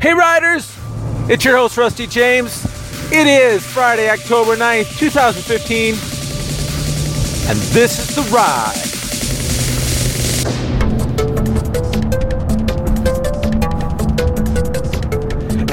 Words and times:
Hey, 0.00 0.14
riders! 0.14 0.78
It's 1.28 1.44
your 1.44 1.56
host, 1.56 1.76
Rusty 1.76 2.06
James. 2.06 2.64
It 3.10 3.26
is 3.26 3.66
Friday, 3.66 4.08
October 4.08 4.54
9th, 4.54 4.96
2015, 4.96 5.94
and 7.50 7.58
this 7.72 7.98
is 7.98 8.14
The 8.14 8.22
Ride. 8.30 8.76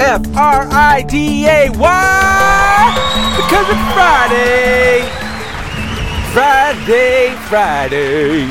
F 0.00 0.36
R 0.36 0.66
I 0.72 1.02
D 1.08 1.46
A 1.46 1.70
Y! 1.70 2.94
Because 3.36 3.68
it's 3.68 3.92
Friday! 3.94 5.02
Friday, 6.32 7.36
Friday. 7.48 8.48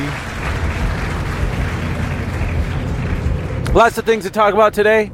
Lots 3.73 3.97
of 3.97 4.05
things 4.05 4.23
to 4.23 4.29
talk 4.29 4.53
about 4.53 4.73
today. 4.73 5.11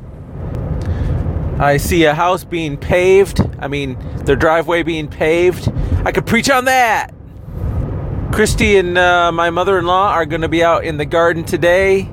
I 1.62 1.78
see 1.78 2.06
a 2.06 2.14
house 2.16 2.44
being 2.44 2.76
paved. 2.76 3.40
I 3.60 3.68
mean, 3.68 3.96
their 4.26 4.36
driveway 4.36 4.82
being 4.82 5.08
paved. 5.08 5.72
I 6.04 6.12
could 6.12 6.26
preach 6.26 6.50
on 6.50 6.66
that. 6.66 7.14
Christy 8.34 8.78
and 8.78 8.98
uh, 8.98 9.32
my 9.32 9.52
mother 9.52 9.78
in 9.78 9.86
law 9.86 10.10
are 10.10 10.26
going 10.26 10.42
to 10.42 10.48
be 10.48 10.64
out 10.64 10.86
in 10.86 10.98
the 10.98 11.06
garden 11.06 11.44
today, 11.44 12.10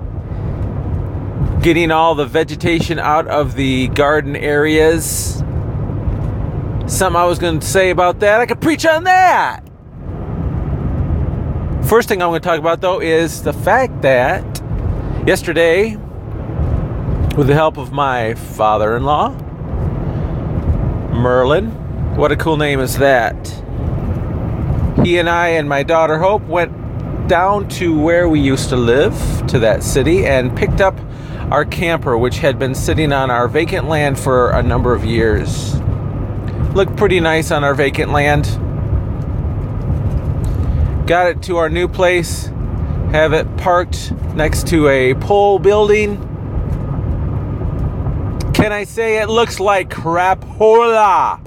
getting 1.63 1.91
all 1.91 2.15
the 2.15 2.27
vegetation 2.27 2.99
out 2.99 3.27
of 3.27 3.55
the 3.55 3.89
garden 3.89 4.37
areas. 4.37 5.37
Something 6.87 7.17
I 7.17 7.25
was 7.25 7.39
going 7.39 7.61
to 7.61 7.67
say 7.67 7.89
about 7.89 8.21
that. 8.21 8.41
I 8.41 8.47
could 8.47 8.61
preach 8.61 8.85
on 8.85 9.05
that. 9.05 9.61
First 11.89 12.11
thing 12.11 12.21
I'm 12.21 12.29
going 12.29 12.43
to 12.43 12.47
talk 12.47 12.59
about, 12.59 12.83
though, 12.83 13.01
is 13.01 13.43
the 13.43 13.55
fact 13.55 14.03
that 14.03 14.45
yesterday, 15.27 15.97
with 17.37 17.47
the 17.47 17.55
help 17.55 17.79
of 17.79 17.93
my 17.93 18.35
father 18.35 18.97
in 18.97 19.05
law, 19.05 19.29
Merlin, 21.19 22.17
what 22.17 22.31
a 22.31 22.37
cool 22.37 22.57
name 22.57 22.79
is 22.79 22.99
that? 22.99 23.35
He 25.05 25.19
and 25.19 25.29
I 25.29 25.49
and 25.49 25.69
my 25.69 25.83
daughter 25.83 26.19
Hope 26.19 26.43
went 26.43 27.29
down 27.29 27.69
to 27.71 27.99
where 27.99 28.29
we 28.29 28.41
used 28.41 28.69
to 28.69 28.77
live, 28.77 29.13
to 29.49 29.59
that 29.59 29.83
city, 29.83 30.25
and 30.27 30.57
picked 30.57 30.81
up 30.81 30.97
our 31.51 31.65
camper, 31.65 32.17
which 32.17 32.39
had 32.39 32.57
been 32.59 32.75
sitting 32.75 33.13
on 33.13 33.31
our 33.31 33.49
vacant 33.49 33.89
land 33.89 34.19
for 34.19 34.51
a 34.51 34.63
number 34.63 34.95
of 34.95 35.05
years. 35.05 35.81
Looked 36.75 36.97
pretty 36.97 37.19
nice 37.19 37.51
on 37.51 37.65
our 37.65 37.75
vacant 37.75 38.13
land. 38.13 38.45
Got 41.09 41.27
it 41.29 41.43
to 41.43 41.57
our 41.57 41.69
new 41.69 41.89
place, 41.89 42.47
have 43.11 43.33
it 43.33 43.57
parked 43.57 44.13
next 44.35 44.69
to 44.69 44.89
a 44.89 45.15
pole 45.15 45.59
building. 45.59 46.28
Can 48.59 48.73
I 48.73 48.83
say 48.83 49.23
it 49.23 49.29
looks 49.29 49.61
like 49.61 49.89
crap, 49.89 50.41
crapola? 50.41 51.39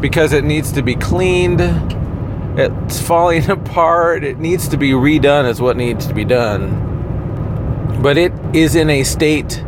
Because 0.00 0.32
it 0.32 0.44
needs 0.44 0.70
to 0.70 0.80
be 0.80 0.94
cleaned. 0.94 1.60
It's 2.56 3.02
falling 3.02 3.50
apart. 3.50 4.22
It 4.22 4.38
needs 4.38 4.68
to 4.68 4.76
be 4.76 4.92
redone, 4.92 5.48
is 5.48 5.60
what 5.60 5.76
needs 5.76 6.06
to 6.06 6.14
be 6.14 6.24
done. 6.24 6.70
But 8.00 8.16
it 8.16 8.32
is 8.54 8.76
in 8.76 8.90
a 8.90 9.02
state 9.02 9.60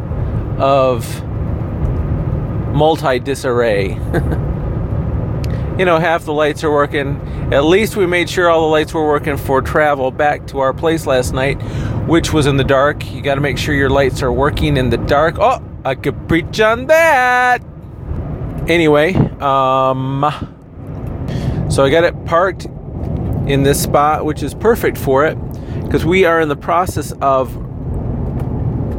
of 0.56 1.24
multi 2.72 3.18
disarray. 3.18 3.88
you 5.78 5.84
know, 5.84 5.98
half 5.98 6.24
the 6.24 6.32
lights 6.32 6.62
are 6.62 6.70
working. 6.70 7.16
At 7.52 7.64
least 7.64 7.96
we 7.96 8.06
made 8.06 8.30
sure 8.30 8.48
all 8.48 8.60
the 8.60 8.68
lights 8.68 8.94
were 8.94 9.08
working 9.08 9.36
for 9.36 9.60
travel 9.60 10.12
back 10.12 10.46
to 10.46 10.60
our 10.60 10.72
place 10.72 11.06
last 11.06 11.34
night, 11.34 11.60
which 12.06 12.32
was 12.32 12.46
in 12.46 12.56
the 12.56 12.62
dark. 12.62 13.10
You 13.10 13.20
got 13.20 13.34
to 13.34 13.40
make 13.40 13.58
sure 13.58 13.74
your 13.74 13.90
lights 13.90 14.22
are 14.22 14.32
working 14.32 14.76
in 14.76 14.88
the 14.88 14.98
dark. 14.98 15.38
Oh, 15.40 15.60
I 15.84 15.96
could 15.96 16.28
preach 16.28 16.60
on 16.60 16.86
that. 16.86 17.62
Anyway, 18.68 19.14
um, 19.40 20.24
so 21.68 21.84
I 21.84 21.90
got 21.90 22.04
it 22.04 22.24
parked 22.24 22.66
in 23.46 23.64
this 23.64 23.82
spot, 23.82 24.24
which 24.24 24.42
is 24.44 24.54
perfect 24.54 24.96
for 24.96 25.26
it 25.26 25.36
because 25.82 26.04
we 26.04 26.24
are 26.24 26.40
in 26.40 26.48
the 26.48 26.56
process 26.56 27.12
of 27.20 27.54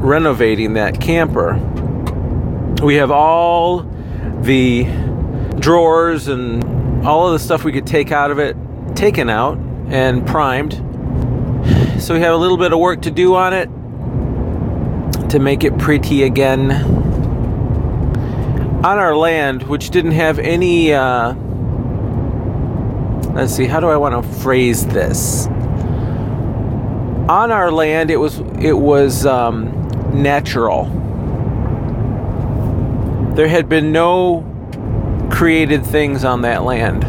renovating 0.03 0.73
that 0.73 0.99
camper. 0.99 1.55
We 2.83 2.95
have 2.95 3.11
all 3.11 3.83
the 4.41 4.83
drawers 5.59 6.27
and 6.27 7.05
all 7.05 7.27
of 7.27 7.33
the 7.33 7.39
stuff 7.39 7.63
we 7.63 7.71
could 7.71 7.87
take 7.87 8.11
out 8.11 8.29
of 8.29 8.39
it 8.39 8.57
taken 8.95 9.29
out 9.29 9.57
and 9.87 10.27
primed. 10.27 10.73
So 12.01 12.13
we 12.13 12.19
have 12.19 12.33
a 12.33 12.37
little 12.37 12.57
bit 12.57 12.73
of 12.73 12.79
work 12.79 13.03
to 13.03 13.11
do 13.11 13.35
on 13.35 13.53
it 13.53 13.69
to 15.33 15.39
make 15.39 15.63
it 15.63 15.75
pretty 15.79 16.21
again. 16.21 16.71
On 18.85 18.99
our 18.99 19.15
land, 19.17 19.63
which 19.63 19.89
didn't 19.89 20.11
have 20.11 20.37
any, 20.37 20.93
uh, 20.93 21.33
let's 23.33 23.51
see, 23.51 23.65
how 23.65 23.79
do 23.79 23.87
I 23.87 23.97
want 23.97 24.13
to 24.13 24.33
phrase 24.41 24.85
this? 24.85 25.47
On 27.27 27.49
our 27.49 27.71
land, 27.71 28.11
it 28.11 28.17
was 28.17 28.41
it 28.61 28.77
was 28.77 29.25
um, 29.25 29.71
natural. 30.13 30.85
There 33.33 33.47
had 33.47 33.67
been 33.67 33.91
no 33.91 34.45
created 35.31 35.83
things 35.83 36.23
on 36.23 36.43
that 36.43 36.61
land. 36.63 37.01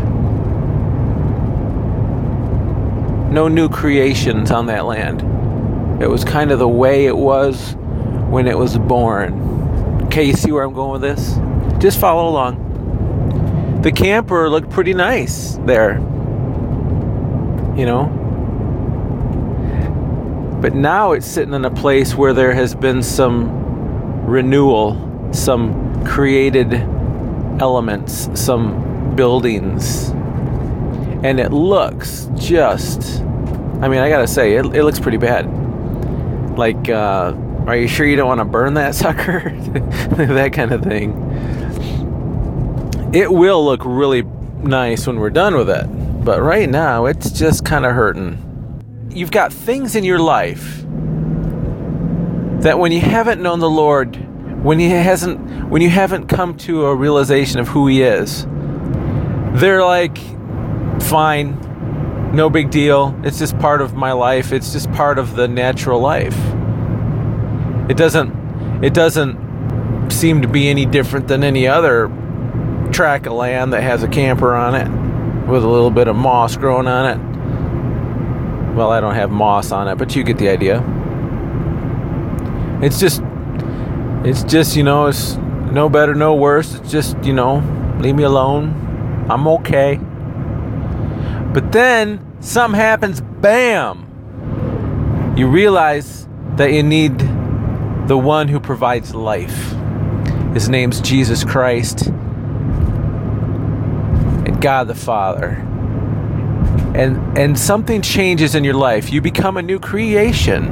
No 3.31 3.49
new 3.49 3.69
creations 3.69 4.51
on 4.51 4.65
that 4.69 4.87
land. 4.87 5.21
It 6.03 6.09
was 6.09 6.25
kind 6.25 6.51
of 6.51 6.59
the 6.59 6.67
way 6.67 7.05
it 7.05 7.19
was 7.19 7.77
when 8.31 8.47
it 8.47 8.57
was 8.57 8.79
born. 8.79 10.03
Okay, 10.05 10.25
you 10.25 10.35
see 10.35 10.53
where 10.53 10.65
I'm 10.65 10.73
going 10.73 11.01
with 11.01 11.03
this? 11.03 11.37
Just 11.81 11.99
follow 11.99 12.29
along. 12.29 13.81
The 13.83 13.93
camper 13.93 14.49
looked 14.49 14.71
pretty 14.71 14.95
nice 14.95 15.57
there. 15.67 15.95
You 17.77 17.87
know? 17.87 18.21
But 20.63 20.75
now 20.75 21.13
it's 21.13 21.27
sitting 21.27 21.53
in 21.53 21.65
a 21.65 21.71
place 21.71 22.15
where 22.15 22.33
there 22.33 22.55
has 22.55 22.75
been 22.75 23.03
some 23.03 24.25
renewal, 24.25 25.29
some 25.33 26.05
created 26.07 26.73
elements, 27.61 28.31
some 28.34 29.15
buildings. 29.15 30.09
And 31.23 31.39
it 31.39 31.53
looks 31.53 32.29
just, 32.34 33.21
I 33.83 33.89
mean, 33.89 33.99
I 33.99 34.09
gotta 34.09 34.27
say, 34.27 34.55
it, 34.55 34.65
it 34.75 34.84
looks 34.84 34.99
pretty 34.99 35.19
bad. 35.19 35.47
Like, 36.57 36.89
uh, 36.89 37.33
are 37.67 37.77
you 37.77 37.89
sure 37.89 38.07
you 38.07 38.17
don't 38.17 38.29
want 38.29 38.41
to 38.41 38.45
burn 38.45 38.75
that 38.75 38.95
sucker? 38.95 39.51
that 40.17 40.53
kind 40.53 40.73
of 40.73 40.83
thing. 40.83 41.13
It 43.15 43.33
will 43.33 43.65
look 43.65 43.83
really 43.85 44.23
nice 44.23 45.07
when 45.07 45.19
we're 45.21 45.31
done 45.31 45.57
with 45.57 45.71
it. 45.71 45.87
But 46.25 46.43
right 46.43 46.69
now, 46.69 47.07
it's 47.07 47.31
just 47.31 47.65
kind 47.65 47.85
of 47.85 47.93
hurting. 47.93 49.11
You've 49.11 49.31
got 49.31 49.53
things 49.53 49.95
in 49.95 50.05
your 50.05 50.19
life 50.19 50.83
that 52.63 52.79
when 52.79 52.93
you 52.93 53.01
haven't 53.01 53.43
known 53.43 53.61
the 53.61 53.71
Lord, 53.71 54.17
when 54.65 54.79
he 54.79 54.89
hasn't 54.89 55.69
when 55.69 55.83
you 55.83 55.91
haven't 55.91 56.27
come 56.29 56.57
to 56.59 56.87
a 56.87 56.95
realization 56.95 57.61
of 57.61 57.69
who 57.69 57.87
he 57.87 58.03
is, 58.03 58.47
they're 59.55 59.85
like 59.85 60.19
fine, 61.03 61.59
no 62.35 62.49
big 62.49 62.71
deal. 62.71 63.19
It's 63.23 63.39
just 63.39 63.59
part 63.59 63.83
of 63.83 63.95
my 63.95 64.13
life. 64.13 64.53
It's 64.53 64.73
just 64.73 64.91
part 64.93 65.19
of 65.19 65.37
the 65.37 65.47
natural 65.47 66.01
life. 66.01 66.37
It 67.89 67.97
doesn't 67.97 68.45
it 68.83 68.95
doesn't 68.95 70.11
seem 70.11 70.43
to 70.43 70.49
be 70.49 70.69
any 70.69 70.87
different 70.87 71.28
than 71.28 71.45
any 71.45 71.67
other 71.67 72.09
track 72.93 73.27
of 73.27 73.33
land 73.33 73.72
that 73.72 73.83
has 73.83 74.03
a 74.03 74.09
camper 74.09 74.55
on 74.55 74.75
it 74.75 74.89
with 75.49 75.65
a 75.65 75.69
little 75.69 75.91
bit 75.91 76.09
of 76.09 76.17
moss 76.17 76.56
growing 76.56 76.87
on 76.87 77.11
it. 77.11 78.75
Well, 78.75 78.91
I 78.91 79.00
don't 79.00 79.15
have 79.15 79.31
moss 79.31 79.72
on 79.72 79.89
it, 79.89 79.97
but 79.97 80.17
you 80.17 80.25
get 80.25 80.39
the 80.39 80.49
idea. 80.49 80.83
It's 82.83 82.99
just 82.99 83.22
it's 84.25 84.43
just, 84.43 84.75
you 84.75 84.83
know, 84.83 85.06
it's 85.06 85.36
no 85.71 85.91
better, 85.91 86.15
no 86.15 86.34
worse. 86.34 86.75
It's 86.75 86.91
just, 86.91 87.22
you 87.22 87.34
know, 87.34 87.59
leave 88.01 88.15
me 88.15 88.22
alone. 88.22 89.27
I'm 89.28 89.47
okay. 89.48 89.97
But 91.53 91.72
then 91.72 92.25
something 92.41 92.78
happens, 92.78 93.21
bam! 93.21 94.01
You 95.36 95.48
realize 95.48 96.27
that 96.57 96.72
you 96.72 96.83
need 96.83 97.19
the 98.06 98.18
one 98.18 98.48
who 98.48 98.60
provides 98.60 99.15
life. 99.15 99.74
His 100.53 100.68
name's 100.68 101.01
Jesus 101.01 101.42
Christ 101.42 102.06
and 104.47 104.60
God 104.60 104.89
the 104.89 104.95
Father. 104.95 105.48
And 106.95 107.39
and 107.39 107.59
something 107.59 108.03
changes 108.03 108.54
in 108.54 108.62
your 108.62 108.74
life. 108.74 109.10
You 109.10 109.21
become 109.21 109.56
a 109.56 109.62
new 109.62 109.80
creation. 109.80 110.66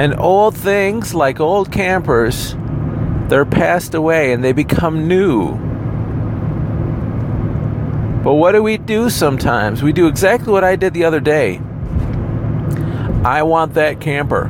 And 0.00 0.18
old 0.18 0.56
things 0.56 1.14
like 1.14 1.38
old 1.38 1.70
campers, 1.70 2.56
they're 3.28 3.46
passed 3.46 3.94
away 3.94 4.32
and 4.32 4.42
they 4.42 4.52
become 4.52 5.06
new. 5.06 5.56
But 8.22 8.34
what 8.34 8.52
do 8.52 8.62
we 8.62 8.76
do 8.76 9.08
sometimes? 9.08 9.82
We 9.82 9.92
do 9.92 10.08
exactly 10.08 10.52
what 10.52 10.64
I 10.64 10.76
did 10.76 10.94
the 10.94 11.04
other 11.04 11.20
day. 11.20 11.60
I 13.26 13.42
want 13.42 13.74
that 13.74 14.00
camper. 14.00 14.44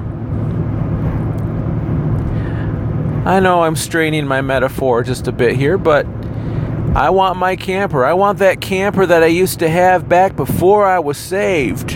I 3.24 3.40
know 3.40 3.62
I'm 3.62 3.74
straining 3.74 4.26
my 4.26 4.42
metaphor 4.42 5.02
just 5.02 5.26
a 5.28 5.32
bit 5.32 5.56
here, 5.56 5.78
but 5.78 6.04
I 6.94 7.08
want 7.08 7.38
my 7.38 7.56
camper. 7.56 8.04
I 8.04 8.12
want 8.12 8.40
that 8.40 8.60
camper 8.60 9.06
that 9.06 9.22
I 9.22 9.28
used 9.28 9.60
to 9.60 9.68
have 9.70 10.10
back 10.10 10.36
before 10.36 10.84
I 10.84 10.98
was 10.98 11.16
saved. 11.16 11.88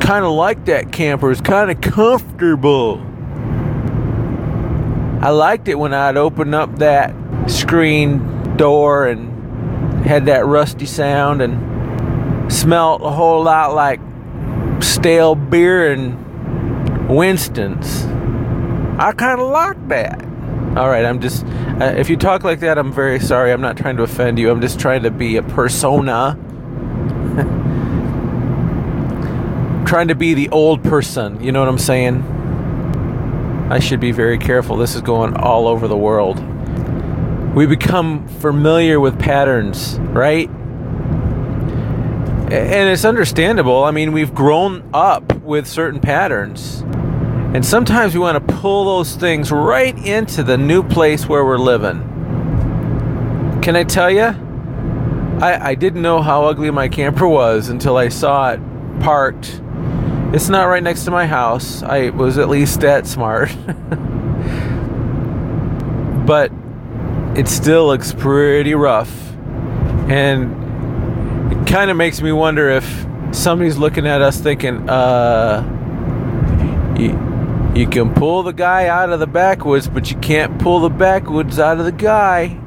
Kind 0.00 0.24
of 0.24 0.32
like 0.32 0.64
that 0.64 0.90
camper. 0.90 1.30
It's 1.30 1.40
kind 1.40 1.70
of 1.70 1.80
comfortable. 1.80 2.98
I 5.22 5.30
liked 5.30 5.68
it 5.68 5.76
when 5.76 5.94
I'd 5.94 6.16
open 6.16 6.54
up 6.54 6.80
that 6.80 7.14
screen 7.48 8.56
door 8.56 9.06
and 9.06 10.04
had 10.04 10.26
that 10.26 10.44
rusty 10.44 10.86
sound 10.86 11.40
and 11.40 12.52
smelled 12.52 13.02
a 13.02 13.12
whole 13.12 13.44
lot 13.44 13.76
like 13.76 14.00
stale 14.82 15.34
beer 15.34 15.92
and 15.92 17.08
Winston's. 17.08 18.04
I 19.00 19.12
kind 19.12 19.40
of 19.40 19.48
like 19.48 19.88
that. 19.88 20.22
All 20.76 20.88
right, 20.88 21.04
I'm 21.04 21.20
just. 21.20 21.44
Uh, 21.46 21.94
if 21.96 22.08
you 22.08 22.16
talk 22.16 22.44
like 22.44 22.60
that, 22.60 22.78
I'm 22.78 22.92
very 22.92 23.20
sorry. 23.20 23.52
I'm 23.52 23.60
not 23.60 23.76
trying 23.76 23.96
to 23.98 24.02
offend 24.02 24.38
you. 24.38 24.50
I'm 24.50 24.60
just 24.60 24.80
trying 24.80 25.02
to 25.02 25.10
be 25.10 25.36
a 25.36 25.42
persona. 25.42 26.38
trying 29.86 30.08
to 30.08 30.14
be 30.14 30.34
the 30.34 30.48
old 30.48 30.82
person. 30.82 31.42
You 31.42 31.52
know 31.52 31.60
what 31.60 31.68
I'm 31.68 31.78
saying? 31.78 32.22
I 33.70 33.78
should 33.78 34.00
be 34.00 34.12
very 34.12 34.38
careful. 34.38 34.76
This 34.76 34.94
is 34.94 35.02
going 35.02 35.34
all 35.34 35.66
over 35.66 35.88
the 35.88 35.96
world. 35.96 36.42
We 37.54 37.66
become 37.66 38.26
familiar 38.26 38.98
with 38.98 39.18
patterns, 39.18 39.98
right? 40.00 40.50
And 42.52 42.90
it's 42.90 43.06
understandable. 43.06 43.82
I 43.82 43.92
mean, 43.92 44.12
we've 44.12 44.34
grown 44.34 44.86
up 44.92 45.36
with 45.36 45.66
certain 45.66 46.00
patterns. 46.00 46.82
And 47.54 47.64
sometimes 47.64 48.12
we 48.12 48.20
want 48.20 48.46
to 48.46 48.54
pull 48.56 48.84
those 48.84 49.16
things 49.16 49.50
right 49.50 49.96
into 50.04 50.42
the 50.42 50.58
new 50.58 50.82
place 50.82 51.26
where 51.26 51.46
we're 51.46 51.56
living. 51.56 52.00
Can 53.62 53.74
I 53.74 53.84
tell 53.84 54.10
you? 54.10 54.36
I, 55.40 55.68
I 55.70 55.74
didn't 55.74 56.02
know 56.02 56.20
how 56.20 56.44
ugly 56.44 56.70
my 56.70 56.88
camper 56.88 57.26
was 57.26 57.70
until 57.70 57.96
I 57.96 58.10
saw 58.10 58.52
it 58.52 58.60
parked. 59.00 59.62
It's 60.34 60.50
not 60.50 60.64
right 60.64 60.82
next 60.82 61.04
to 61.06 61.10
my 61.10 61.26
house. 61.26 61.82
I 61.82 62.10
was 62.10 62.36
at 62.36 62.50
least 62.50 62.82
that 62.82 63.06
smart. 63.06 63.48
but 66.26 66.52
it 67.34 67.48
still 67.48 67.86
looks 67.86 68.12
pretty 68.12 68.74
rough. 68.74 69.10
And 70.10 70.61
kind 71.72 71.90
of 71.90 71.96
makes 71.96 72.20
me 72.20 72.30
wonder 72.30 72.68
if 72.68 73.06
somebody's 73.30 73.78
looking 73.78 74.06
at 74.06 74.20
us 74.20 74.38
thinking, 74.38 74.86
uh, 74.90 75.62
you 77.74 77.86
can 77.86 78.12
pull 78.12 78.42
the 78.42 78.52
guy 78.52 78.88
out 78.88 79.08
of 79.08 79.20
the 79.20 79.26
backwoods, 79.26 79.88
but 79.88 80.10
you 80.10 80.18
can't 80.18 80.60
pull 80.60 80.80
the 80.80 80.90
backwoods 80.90 81.58
out 81.58 81.78
of 81.78 81.86
the 81.86 81.92
guy. 81.92 82.60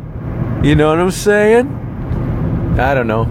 You 0.64 0.74
know 0.74 0.90
what 0.90 1.00
I'm 1.00 1.12
saying? 1.12 1.68
I 2.80 2.96
don't 2.96 3.06
know. 3.06 3.26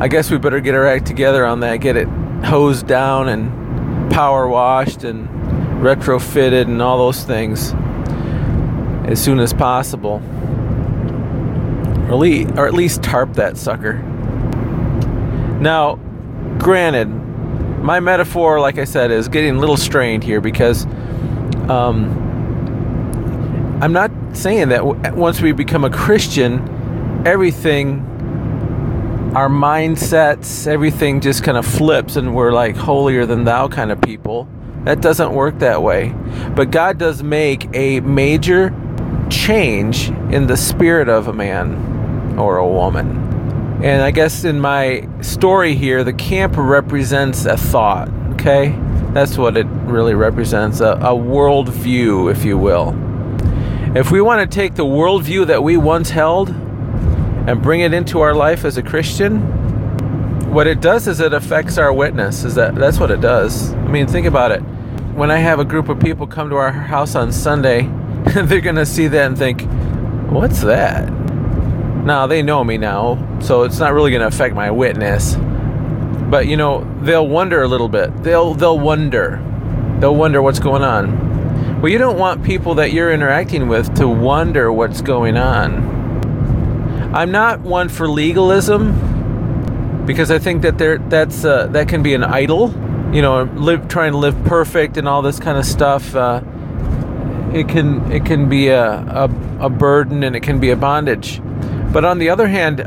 I 0.00 0.08
guess 0.08 0.28
we 0.28 0.38
better 0.38 0.58
get 0.58 0.74
our 0.74 0.88
act 0.88 1.06
together 1.06 1.46
on 1.46 1.60
that, 1.60 1.76
get 1.76 1.96
it 1.96 2.08
hosed 2.44 2.88
down 2.88 3.28
and 3.28 4.10
power 4.10 4.48
washed 4.48 5.04
and 5.04 5.28
retrofitted 5.80 6.62
and 6.62 6.82
all 6.82 6.98
those 6.98 7.22
things 7.22 7.74
as 9.08 9.22
soon 9.22 9.38
as 9.38 9.52
possible. 9.52 10.20
Or 12.10 12.66
at 12.66 12.74
least 12.74 13.02
tarp 13.02 13.34
that 13.34 13.56
sucker. 13.56 13.94
Now, 15.60 15.96
granted, 16.58 17.06
my 17.82 18.00
metaphor, 18.00 18.60
like 18.60 18.78
I 18.78 18.84
said, 18.84 19.10
is 19.10 19.28
getting 19.28 19.56
a 19.56 19.58
little 19.58 19.76
strained 19.76 20.24
here 20.24 20.40
because 20.40 20.86
um, 21.68 22.16
I'm 23.82 23.92
not 23.92 24.10
saying 24.32 24.70
that 24.70 24.84
once 25.14 25.40
we 25.40 25.52
become 25.52 25.84
a 25.84 25.90
Christian, 25.90 27.22
everything, 27.26 28.00
our 29.34 29.48
mindsets, 29.48 30.66
everything 30.66 31.20
just 31.20 31.44
kind 31.44 31.56
of 31.56 31.64
flips 31.64 32.16
and 32.16 32.34
we're 32.34 32.52
like 32.52 32.76
holier 32.76 33.26
than 33.26 33.44
thou 33.44 33.68
kind 33.68 33.92
of 33.92 34.00
people. 34.00 34.48
That 34.84 35.00
doesn't 35.00 35.32
work 35.32 35.58
that 35.60 35.82
way. 35.82 36.14
But 36.54 36.70
God 36.70 36.98
does 36.98 37.22
make 37.22 37.68
a 37.74 38.00
major 38.00 38.74
change 39.30 40.08
in 40.32 40.46
the 40.46 40.56
spirit 40.56 41.08
of 41.08 41.28
a 41.28 41.32
man 41.32 41.89
or 42.40 42.56
a 42.56 42.68
woman. 42.68 43.30
And 43.82 44.02
I 44.02 44.10
guess 44.10 44.44
in 44.44 44.60
my 44.60 45.08
story 45.20 45.74
here, 45.74 46.04
the 46.04 46.12
camper 46.12 46.62
represents 46.62 47.44
a 47.46 47.56
thought, 47.56 48.08
okay? 48.32 48.78
That's 49.12 49.38
what 49.38 49.56
it 49.56 49.66
really 49.66 50.14
represents 50.14 50.80
a, 50.80 50.92
a 50.92 51.14
worldview, 51.14 52.30
if 52.30 52.44
you 52.44 52.58
will. 52.58 52.94
If 53.96 54.10
we 54.10 54.20
want 54.20 54.48
to 54.48 54.54
take 54.54 54.74
the 54.74 54.84
worldview 54.84 55.46
that 55.48 55.62
we 55.62 55.76
once 55.76 56.10
held 56.10 56.50
and 56.50 57.62
bring 57.62 57.80
it 57.80 57.92
into 57.92 58.20
our 58.20 58.34
life 58.34 58.64
as 58.64 58.76
a 58.76 58.82
Christian, 58.82 59.40
what 60.52 60.66
it 60.66 60.80
does 60.80 61.08
is 61.08 61.20
it 61.20 61.32
affects 61.32 61.78
our 61.78 61.92
witness. 61.92 62.44
Is 62.44 62.54
that 62.56 62.74
that's 62.74 62.98
what 62.98 63.10
it 63.10 63.20
does? 63.20 63.72
I 63.72 63.88
mean, 63.88 64.06
think 64.06 64.26
about 64.26 64.52
it. 64.52 64.60
When 65.14 65.30
I 65.30 65.38
have 65.38 65.58
a 65.58 65.64
group 65.64 65.88
of 65.88 65.98
people 65.98 66.26
come 66.26 66.50
to 66.50 66.56
our 66.56 66.72
house 66.72 67.14
on 67.14 67.32
Sunday, 67.32 67.82
they're 68.34 68.60
going 68.60 68.76
to 68.76 68.86
see 68.86 69.08
that 69.08 69.26
and 69.26 69.38
think, 69.38 69.62
"What's 70.30 70.60
that?" 70.62 71.19
Now 72.04 72.26
they 72.26 72.42
know 72.42 72.64
me 72.64 72.78
now, 72.78 73.38
so 73.40 73.62
it's 73.64 73.78
not 73.78 73.92
really 73.92 74.10
going 74.10 74.22
to 74.22 74.26
affect 74.26 74.54
my 74.54 74.70
witness. 74.70 75.36
But 76.30 76.46
you 76.46 76.56
know, 76.56 76.84
they'll 77.02 77.26
wonder 77.26 77.62
a 77.62 77.68
little 77.68 77.88
bit. 77.88 78.22
They'll 78.22 78.54
they'll 78.54 78.78
wonder. 78.78 79.44
They'll 79.98 80.14
wonder 80.14 80.40
what's 80.40 80.60
going 80.60 80.82
on. 80.82 81.80
Well, 81.80 81.90
you 81.90 81.98
don't 81.98 82.18
want 82.18 82.44
people 82.44 82.74
that 82.76 82.92
you're 82.92 83.12
interacting 83.12 83.68
with 83.68 83.94
to 83.96 84.06
wonder 84.08 84.72
what's 84.72 85.02
going 85.02 85.36
on. 85.36 85.90
I'm 87.14 87.32
not 87.32 87.60
one 87.60 87.88
for 87.88 88.08
legalism 88.08 90.04
because 90.06 90.30
I 90.30 90.38
think 90.38 90.62
that 90.62 90.78
there 90.78 90.98
that's 90.98 91.44
uh, 91.44 91.66
that 91.68 91.88
can 91.88 92.02
be 92.02 92.14
an 92.14 92.22
idol. 92.22 92.70
You 93.12 93.22
know, 93.22 93.42
live 93.42 93.88
trying 93.88 94.12
to 94.12 94.18
live 94.18 94.42
perfect 94.44 94.96
and 94.96 95.08
all 95.08 95.20
this 95.20 95.40
kind 95.40 95.58
of 95.58 95.64
stuff. 95.64 96.14
Uh, 96.14 96.42
it 97.52 97.68
can 97.68 98.10
it 98.12 98.24
can 98.24 98.48
be 98.48 98.68
a, 98.68 98.92
a 98.92 99.24
a 99.60 99.68
burden 99.68 100.22
and 100.22 100.36
it 100.36 100.42
can 100.42 100.60
be 100.60 100.70
a 100.70 100.76
bondage. 100.76 101.42
But 101.92 102.04
on 102.04 102.18
the 102.18 102.28
other 102.30 102.46
hand, 102.46 102.78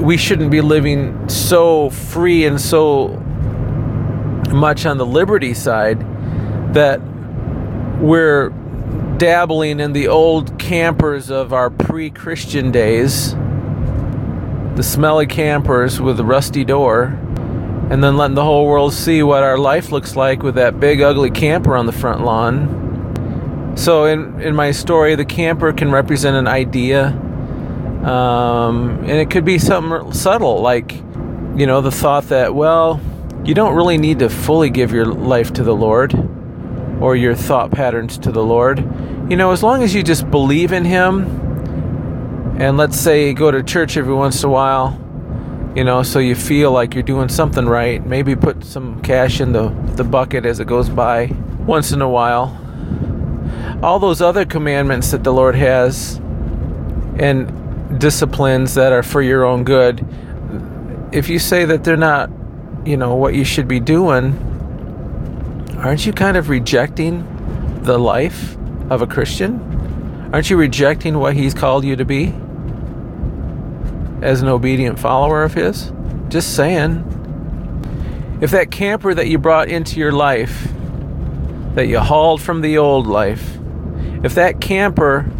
we 0.00 0.16
shouldn't 0.16 0.50
be 0.50 0.60
living 0.60 1.28
so 1.28 1.90
free 1.90 2.44
and 2.44 2.60
so 2.60 3.08
much 4.50 4.84
on 4.84 4.98
the 4.98 5.06
liberty 5.06 5.54
side 5.54 6.00
that 6.74 7.00
we're 8.00 8.50
dabbling 9.16 9.78
in 9.78 9.92
the 9.92 10.08
old 10.08 10.58
campers 10.58 11.30
of 11.30 11.52
our 11.52 11.70
pre 11.70 12.10
Christian 12.10 12.72
days, 12.72 13.34
the 14.74 14.82
smelly 14.82 15.26
campers 15.26 16.00
with 16.00 16.16
the 16.16 16.24
rusty 16.24 16.64
door, 16.64 17.16
and 17.90 18.02
then 18.02 18.16
letting 18.16 18.34
the 18.34 18.44
whole 18.44 18.66
world 18.66 18.92
see 18.92 19.22
what 19.22 19.44
our 19.44 19.56
life 19.56 19.92
looks 19.92 20.16
like 20.16 20.42
with 20.42 20.56
that 20.56 20.80
big 20.80 21.00
ugly 21.00 21.30
camper 21.30 21.76
on 21.76 21.86
the 21.86 21.92
front 21.92 22.24
lawn 22.24 22.83
so 23.76 24.04
in 24.04 24.40
in 24.40 24.54
my 24.54 24.70
story, 24.70 25.16
the 25.16 25.24
camper 25.24 25.72
can 25.72 25.90
represent 25.90 26.36
an 26.36 26.46
idea, 26.46 27.08
um, 27.08 29.00
and 29.00 29.12
it 29.12 29.30
could 29.30 29.44
be 29.44 29.58
something 29.58 30.12
subtle, 30.12 30.60
like 30.60 30.92
you 31.56 31.66
know 31.66 31.80
the 31.80 31.90
thought 31.90 32.28
that 32.28 32.54
well, 32.54 33.00
you 33.44 33.54
don't 33.54 33.74
really 33.74 33.98
need 33.98 34.20
to 34.20 34.28
fully 34.28 34.70
give 34.70 34.92
your 34.92 35.06
life 35.06 35.52
to 35.54 35.64
the 35.64 35.74
Lord 35.74 36.14
or 37.00 37.16
your 37.16 37.34
thought 37.34 37.72
patterns 37.72 38.16
to 38.18 38.30
the 38.30 38.44
Lord. 38.44 38.78
You 39.28 39.36
know, 39.36 39.50
as 39.50 39.62
long 39.62 39.82
as 39.82 39.94
you 39.94 40.02
just 40.02 40.30
believe 40.30 40.72
in 40.72 40.84
Him, 40.84 41.24
and 42.60 42.76
let's 42.76 42.98
say 42.98 43.32
go 43.32 43.50
to 43.50 43.62
church 43.62 43.96
every 43.96 44.14
once 44.14 44.42
in 44.44 44.48
a 44.48 44.52
while, 44.52 45.00
you 45.74 45.82
know, 45.82 46.04
so 46.04 46.20
you 46.20 46.36
feel 46.36 46.70
like 46.70 46.94
you're 46.94 47.02
doing 47.02 47.28
something 47.28 47.66
right. 47.66 48.06
Maybe 48.06 48.36
put 48.36 48.62
some 48.64 49.02
cash 49.02 49.40
in 49.40 49.50
the 49.50 49.70
the 49.96 50.04
bucket 50.04 50.46
as 50.46 50.60
it 50.60 50.68
goes 50.68 50.88
by 50.88 51.26
once 51.66 51.90
in 51.90 52.00
a 52.00 52.08
while 52.08 52.60
all 53.84 53.98
those 53.98 54.22
other 54.22 54.46
commandments 54.46 55.10
that 55.10 55.22
the 55.24 55.32
Lord 55.32 55.54
has 55.54 56.16
and 57.18 58.00
disciplines 58.00 58.72
that 58.76 58.94
are 58.94 59.02
for 59.02 59.20
your 59.20 59.44
own 59.44 59.62
good, 59.62 60.02
if 61.12 61.28
you 61.28 61.38
say 61.38 61.66
that 61.66 61.84
they're 61.84 61.94
not, 61.94 62.30
you 62.86 62.96
know, 62.96 63.14
what 63.14 63.34
you 63.34 63.44
should 63.44 63.68
be 63.68 63.78
doing, 63.78 64.32
aren't 65.76 66.06
you 66.06 66.14
kind 66.14 66.38
of 66.38 66.48
rejecting 66.48 67.82
the 67.82 67.98
life 67.98 68.56
of 68.88 69.02
a 69.02 69.06
Christian? 69.06 69.60
Aren't 70.32 70.48
you 70.48 70.56
rejecting 70.56 71.18
what 71.18 71.34
He's 71.34 71.52
called 71.52 71.84
you 71.84 71.94
to 71.94 72.06
be 72.06 72.32
as 74.22 74.40
an 74.40 74.48
obedient 74.48 74.98
follower 74.98 75.42
of 75.42 75.52
His? 75.52 75.92
Just 76.30 76.56
saying. 76.56 77.10
If 78.40 78.50
that 78.52 78.70
camper 78.70 79.12
that 79.12 79.28
you 79.28 79.36
brought 79.36 79.68
into 79.68 80.00
your 80.00 80.12
life, 80.12 80.68
that 81.74 81.86
you 81.86 82.00
hauled 82.00 82.40
from 82.40 82.62
the 82.62 82.78
old 82.78 83.06
life, 83.06 83.58
if 84.24 84.34
that 84.34 84.60
camper 84.60 85.30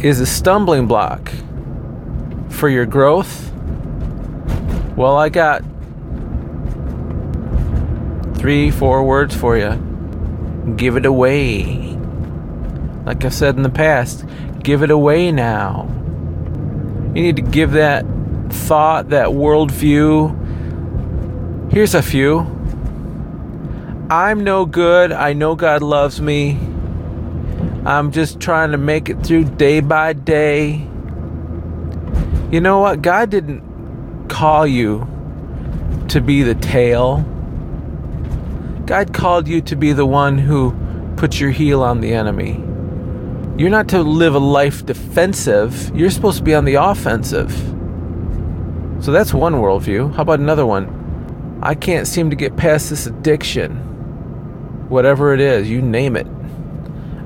is 0.00 0.20
a 0.20 0.26
stumbling 0.26 0.86
block 0.86 1.32
for 2.50 2.68
your 2.68 2.84
growth, 2.84 3.50
well, 4.96 5.16
I 5.16 5.30
got 5.30 5.64
Three, 8.42 8.72
four 8.72 9.04
words 9.04 9.36
for 9.36 9.56
you. 9.56 9.76
Give 10.76 10.96
it 10.96 11.06
away. 11.06 11.96
Like 13.06 13.24
I've 13.24 13.32
said 13.32 13.54
in 13.54 13.62
the 13.62 13.70
past, 13.70 14.24
give 14.64 14.82
it 14.82 14.90
away 14.90 15.30
now. 15.30 15.86
You 17.14 17.22
need 17.22 17.36
to 17.36 17.42
give 17.42 17.70
that 17.72 18.04
thought, 18.50 19.10
that 19.10 19.28
worldview. 19.28 20.32
Here's 21.72 21.94
a 21.94 22.02
few 22.02 22.40
I'm 24.10 24.42
no 24.42 24.66
good. 24.66 25.12
I 25.12 25.34
know 25.34 25.54
God 25.54 25.80
loves 25.80 26.20
me. 26.20 26.58
I'm 27.84 28.12
just 28.12 28.38
trying 28.38 28.70
to 28.70 28.78
make 28.78 29.08
it 29.08 29.24
through 29.24 29.44
day 29.44 29.80
by 29.80 30.12
day. 30.12 30.86
You 32.52 32.60
know 32.60 32.78
what? 32.78 33.02
God 33.02 33.30
didn't 33.30 34.28
call 34.28 34.66
you 34.66 35.06
to 36.08 36.20
be 36.20 36.44
the 36.44 36.54
tail. 36.54 37.18
God 38.86 39.12
called 39.12 39.48
you 39.48 39.60
to 39.62 39.74
be 39.74 39.92
the 39.92 40.06
one 40.06 40.38
who 40.38 40.76
puts 41.16 41.40
your 41.40 41.50
heel 41.50 41.82
on 41.82 42.00
the 42.00 42.12
enemy. 42.14 42.52
You're 43.58 43.70
not 43.70 43.88
to 43.88 44.02
live 44.02 44.36
a 44.36 44.38
life 44.38 44.86
defensive, 44.86 45.90
you're 45.94 46.10
supposed 46.10 46.38
to 46.38 46.44
be 46.44 46.54
on 46.54 46.64
the 46.64 46.74
offensive. 46.74 47.52
So 49.00 49.10
that's 49.10 49.34
one 49.34 49.54
worldview. 49.54 50.14
How 50.14 50.22
about 50.22 50.38
another 50.38 50.64
one? 50.64 51.58
I 51.62 51.74
can't 51.74 52.06
seem 52.06 52.30
to 52.30 52.36
get 52.36 52.56
past 52.56 52.90
this 52.90 53.06
addiction. 53.06 53.76
Whatever 54.88 55.34
it 55.34 55.40
is, 55.40 55.68
you 55.68 55.82
name 55.82 56.16
it. 56.16 56.26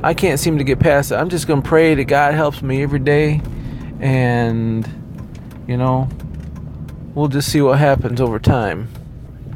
I 0.03 0.15
can't 0.15 0.39
seem 0.39 0.59
to 0.59 0.65
get 0.65 0.79
past 0.79 1.13
it. 1.13 1.17
I'm 1.17 1.29
just 1.29 1.47
going 1.47 1.63
to 1.63 1.69
pray 1.69 1.95
that 1.95 2.05
God 2.05 2.35
helps 2.35 2.63
me 2.63 2.83
every 2.83 2.99
day. 2.99 3.41
And, 4.01 4.87
you 5.67 5.77
know, 5.77 6.09
we'll 7.15 7.29
just 7.29 7.51
see 7.51 7.61
what 7.61 7.79
happens 7.79 8.21
over 8.21 8.39
time. 8.39 8.89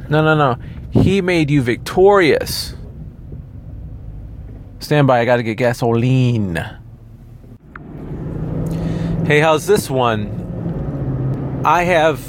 No, 0.09 0.23
no, 0.23 0.35
no. 0.35 0.57
He 0.91 1.21
made 1.21 1.49
you 1.49 1.61
victorious. 1.61 2.75
Stand 4.79 5.07
by, 5.07 5.19
I 5.21 5.25
gotta 5.25 5.43
get 5.43 5.55
gasoline. 5.55 6.55
Hey, 9.25 9.39
how's 9.39 9.67
this 9.67 9.89
one? 9.89 11.61
I 11.63 11.83
have 11.83 12.19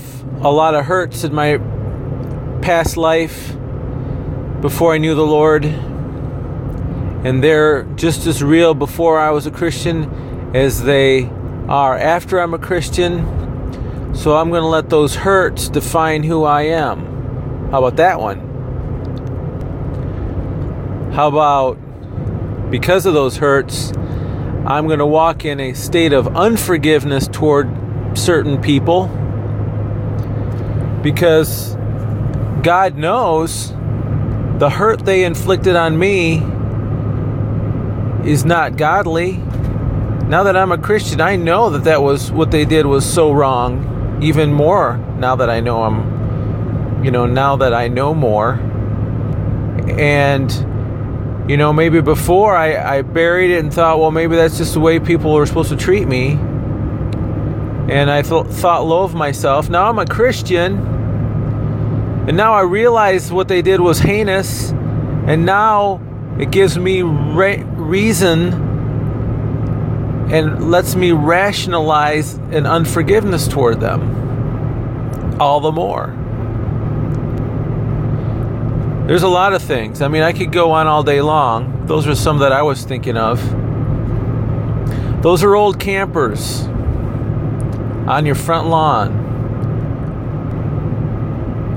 a 0.45 0.51
lot 0.53 0.75
of 0.75 0.85
hurts 0.85 1.25
in 1.25 1.35
my 1.35 1.59
past 2.61 2.97
life 2.97 3.57
before 4.61 4.93
I 4.93 4.99
knew 4.99 5.15
the 5.15 5.27
Lord, 5.27 5.65
and 7.25 7.43
they're 7.43 7.85
just 7.95 8.27
as 8.27 8.43
real 8.43 8.75
before 8.75 9.19
I 9.19 9.31
was 9.31 9.47
a 9.47 9.51
Christian 9.51 10.55
as 10.55 10.83
they 10.83 11.25
are 11.69 11.97
after 11.97 12.41
I'm 12.41 12.55
a 12.55 12.59
Christian. 12.59 14.15
So 14.15 14.37
I'm 14.37 14.51
going 14.51 14.63
to 14.63 14.69
let 14.69 14.91
those 14.91 15.15
hurts 15.15 15.69
define 15.69 16.23
who 16.23 16.45
I 16.45 16.63
am. 16.63 17.71
How 17.71 17.85
about 17.85 17.97
that 17.97 18.21
one? 18.21 18.51
How 21.13 21.29
about 21.29 21.79
because 22.71 23.07
of 23.07 23.15
those 23.15 23.37
hurts, 23.37 23.93
I'm 24.67 24.87
going 24.87 24.99
to 24.99 25.07
walk 25.07 25.45
in 25.45 25.61
a 25.61 25.75
state 25.75 26.13
of 26.13 26.37
unforgiveness 26.37 27.29
toward 27.29 27.69
certain 28.19 28.61
people 28.61 29.07
because 31.03 31.75
God 32.63 32.97
knows 32.97 33.73
the 34.59 34.71
hurt 34.71 35.05
they 35.05 35.25
inflicted 35.25 35.77
on 35.77 35.99
me 35.99 36.41
is 38.25 38.45
not 38.45 38.77
godly. 38.77 39.39
Now 40.27 40.45
that 40.45 40.57
I'm 40.57 40.73
a 40.73 40.79
Christian, 40.79 41.21
I 41.21 41.37
know 41.37 41.71
that 41.71 41.85
that 41.85 42.03
was 42.03 42.31
what 42.31 42.51
they 42.51 42.65
did 42.65 42.87
was 42.87 43.11
so 43.11 43.33
wrong. 43.33 44.21
Even 44.23 44.53
more 44.53 44.97
now 45.19 45.37
that 45.37 45.51
I 45.51 45.61
know 45.61 45.83
I'm, 45.83 47.05
you 47.05 47.11
know, 47.11 47.27
now 47.27 47.57
that 47.57 47.75
I 47.75 47.89
know 47.89 48.15
more. 48.15 48.55
And 49.99 50.51
you 51.49 51.57
know, 51.57 51.73
maybe 51.73 52.01
before 52.01 52.57
I, 52.57 52.99
I 52.99 53.03
buried 53.03 53.51
it 53.51 53.59
and 53.59 53.75
thought, 53.75 53.99
well, 53.99 54.13
maybe 54.13 54.37
that's 54.37 54.59
just 54.59 54.75
the 54.75 54.81
way 54.81 55.01
people 55.01 55.37
are 55.37 55.45
supposed 55.45 55.71
to 55.71 55.77
treat 55.77 56.07
me. 56.07 56.33
And 57.91 58.11
I 58.11 58.23
th- 58.23 58.47
thought 58.47 58.87
low 58.87 59.03
of 59.03 59.15
myself. 59.15 59.69
Now 59.69 59.89
I'm 59.89 59.99
a 59.99 60.07
Christian. 60.07 60.79
And 62.29 62.37
now 62.37 62.55
I 62.55 62.63
realize 62.63 63.33
what 63.33 63.49
they 63.49 63.61
did 63.61 63.81
was 63.81 63.99
heinous. 63.99 64.71
And 64.71 65.45
now 65.45 66.01
it 66.39 66.51
gives 66.51 66.79
me 66.79 67.03
re- 67.03 67.63
reason 67.63 68.71
and 70.33 70.71
lets 70.71 70.95
me 70.95 71.13
rationalize 71.13 72.35
an 72.53 72.67
unforgiveness 72.67 73.47
toward 73.47 73.81
them 73.81 75.39
all 75.41 75.61
the 75.61 75.73
more. 75.73 76.19
There's 79.07 79.25
a 79.25 79.29
lot 79.29 79.53
of 79.53 79.61
things. 79.61 80.01
I 80.01 80.09
mean, 80.09 80.23
I 80.23 80.33
could 80.33 80.53
go 80.53 80.71
on 80.71 80.87
all 80.87 81.03
day 81.03 81.21
long. 81.21 81.87
Those 81.87 82.07
are 82.07 82.15
some 82.15 82.39
that 82.39 82.53
I 82.53 82.63
was 82.63 82.85
thinking 82.85 83.17
of. 83.17 83.43
Those 85.23 85.43
are 85.43 85.55
old 85.55 85.79
campers 85.79 86.63
on 88.07 88.25
your 88.25 88.37
front 88.37 88.69
lawn. 88.69 89.21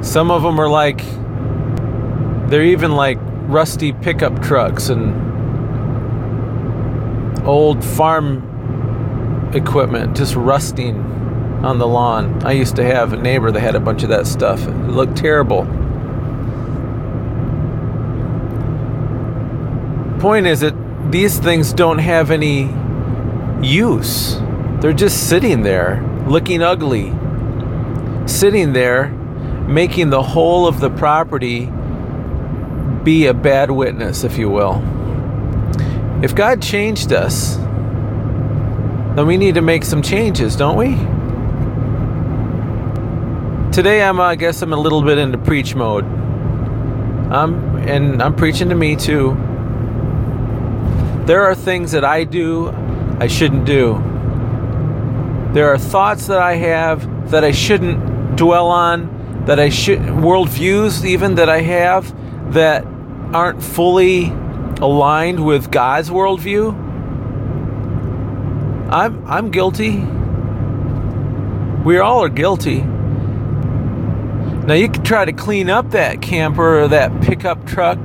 Some 0.01 0.31
of 0.31 0.43
them 0.43 0.59
are 0.59 0.69
like, 0.69 0.99
they're 2.49 2.63
even 2.63 2.91
like 2.91 3.17
rusty 3.47 3.93
pickup 3.93 4.41
trucks 4.41 4.89
and 4.89 5.13
old 7.47 7.83
farm 7.83 8.51
equipment 9.53 10.15
just 10.17 10.35
rusting 10.35 10.99
on 11.63 11.77
the 11.77 11.87
lawn. 11.87 12.43
I 12.43 12.51
used 12.51 12.75
to 12.75 12.83
have 12.83 13.13
a 13.13 13.17
neighbor 13.17 13.51
that 13.51 13.59
had 13.59 13.75
a 13.75 13.79
bunch 13.79 14.03
of 14.03 14.09
that 14.09 14.27
stuff. 14.27 14.67
It 14.67 14.89
looked 14.89 15.15
terrible. 15.15 15.65
point 20.25 20.47
is 20.47 20.61
that 20.61 20.73
these 21.11 21.37
things 21.37 21.71
don't 21.71 21.99
have 21.99 22.31
any 22.31 22.63
use. 23.61 24.37
They're 24.81 24.91
just 24.91 25.29
sitting 25.29 25.61
there, 25.61 26.01
looking 26.27 26.63
ugly, 26.63 27.13
sitting 28.25 28.73
there, 28.73 29.09
making 29.67 30.09
the 30.09 30.23
whole 30.23 30.65
of 30.65 30.79
the 30.79 30.89
property 30.89 31.71
be 33.05 33.27
a 33.27 33.33
bad 33.33 33.71
witness, 33.71 34.23
if 34.23 34.37
you 34.37 34.49
will. 34.49 34.83
If 36.23 36.35
God 36.35 36.61
changed 36.61 37.13
us, 37.13 37.55
then 37.55 39.27
we 39.27 39.37
need 39.37 39.55
to 39.55 39.61
make 39.61 39.85
some 39.85 40.01
changes, 40.01 40.55
don't 40.55 40.75
we? 40.75 40.95
Today, 43.71 44.03
I'm, 44.03 44.19
I 44.19 44.35
guess, 44.35 44.61
I'm 44.61 44.73
a 44.73 44.77
little 44.77 45.03
bit 45.03 45.17
into 45.19 45.37
preach 45.37 45.75
mode. 45.75 46.03
I'm, 46.03 47.75
and 47.87 48.21
I'm 48.23 48.35
preaching 48.35 48.69
to 48.69 48.75
me 48.75 48.95
too. 48.95 49.35
There 51.25 51.43
are 51.45 51.55
things 51.55 51.91
that 51.91 52.03
I 52.03 52.23
do 52.23 52.73
I 53.19 53.27
shouldn't 53.27 53.65
do. 53.65 53.93
There 55.53 55.69
are 55.71 55.77
thoughts 55.77 56.27
that 56.27 56.39
I 56.39 56.55
have 56.55 57.31
that 57.31 57.43
I 57.45 57.51
shouldn't 57.51 58.35
dwell 58.35 58.67
on, 58.67 59.45
that 59.45 59.59
I 59.59 59.69
should, 59.69 59.99
worldviews 59.99 61.05
even 61.05 61.35
that 61.35 61.49
I 61.49 61.61
have 61.61 62.13
that 62.53 62.85
aren't 63.33 63.63
fully 63.63 64.25
aligned 64.81 65.45
with 65.45 65.71
God's 65.71 66.09
worldview. 66.09 66.73
I'm, 68.91 69.25
I'm 69.27 69.51
guilty. 69.51 70.03
We 71.83 71.99
all 71.99 72.23
are 72.23 72.29
guilty. 72.29 72.83
Now, 74.65 74.73
you 74.73 74.89
could 74.89 75.05
try 75.05 75.25
to 75.25 75.33
clean 75.33 75.69
up 75.69 75.91
that 75.91 76.21
camper 76.21 76.81
or 76.81 76.87
that 76.87 77.21
pickup 77.21 77.67
truck 77.67 77.99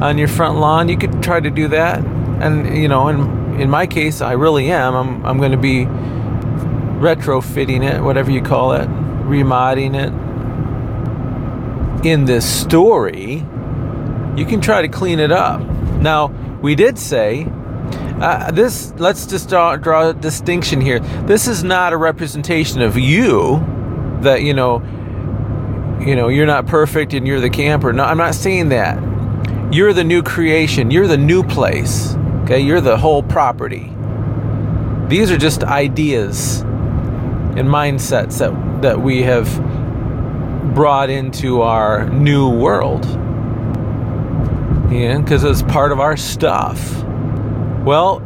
on 0.00 0.18
your 0.18 0.28
front 0.28 0.58
lawn. 0.58 0.88
You 0.88 0.98
could 0.98 1.22
try 1.22 1.38
to 1.38 1.50
do 1.50 1.68
that. 1.68 2.00
And, 2.00 2.76
you 2.76 2.88
know, 2.88 3.06
in, 3.08 3.60
in 3.60 3.70
my 3.70 3.86
case, 3.86 4.20
I 4.20 4.32
really 4.32 4.72
am. 4.72 4.94
I'm, 4.94 5.24
I'm 5.24 5.38
going 5.38 5.52
to 5.52 5.56
be 5.56 5.84
retrofitting 5.84 7.88
it, 7.88 8.02
whatever 8.02 8.32
you 8.32 8.42
call 8.42 8.72
it, 8.72 8.88
remodding 9.28 9.94
it. 9.94 10.12
In 12.04 12.24
this 12.24 12.44
story, 12.44 13.46
you 14.36 14.46
can 14.46 14.60
try 14.60 14.82
to 14.82 14.88
clean 14.88 15.18
it 15.18 15.32
up. 15.32 15.60
Now, 16.00 16.28
we 16.62 16.74
did 16.74 16.98
say 16.98 17.46
uh, 18.22 18.50
this, 18.52 18.92
let's 18.98 19.26
just 19.26 19.48
draw, 19.48 19.76
draw 19.76 20.10
a 20.10 20.14
distinction 20.14 20.80
here. 20.80 21.00
This 21.26 21.48
is 21.48 21.64
not 21.64 21.92
a 21.92 21.96
representation 21.96 22.80
of 22.80 22.96
you 22.96 23.58
that, 24.20 24.42
you 24.42 24.54
know, 24.54 24.80
you 26.00 26.16
know, 26.16 26.28
you're 26.28 26.46
not 26.46 26.66
perfect 26.66 27.14
and 27.14 27.26
you're 27.26 27.40
the 27.40 27.50
camper. 27.50 27.92
No, 27.92 28.04
I'm 28.04 28.18
not 28.18 28.34
saying 28.34 28.70
that. 28.70 29.00
You're 29.72 29.92
the 29.92 30.04
new 30.04 30.22
creation. 30.22 30.90
You're 30.90 31.06
the 31.06 31.18
new 31.18 31.42
place. 31.42 32.14
Okay, 32.44 32.60
you're 32.60 32.80
the 32.80 32.96
whole 32.96 33.22
property. 33.22 33.92
These 35.08 35.30
are 35.30 35.38
just 35.38 35.64
ideas 35.64 36.60
and 36.60 37.68
mindsets 37.68 38.38
that, 38.38 38.82
that 38.82 39.00
we 39.00 39.22
have 39.22 39.46
brought 40.74 41.10
into 41.10 41.62
our 41.62 42.08
new 42.08 42.48
world. 42.48 43.04
Yeah, 44.92 45.18
because 45.18 45.42
it's 45.42 45.62
part 45.62 45.90
of 45.90 46.00
our 46.00 46.18
stuff. 46.18 47.02
Well, 47.82 48.20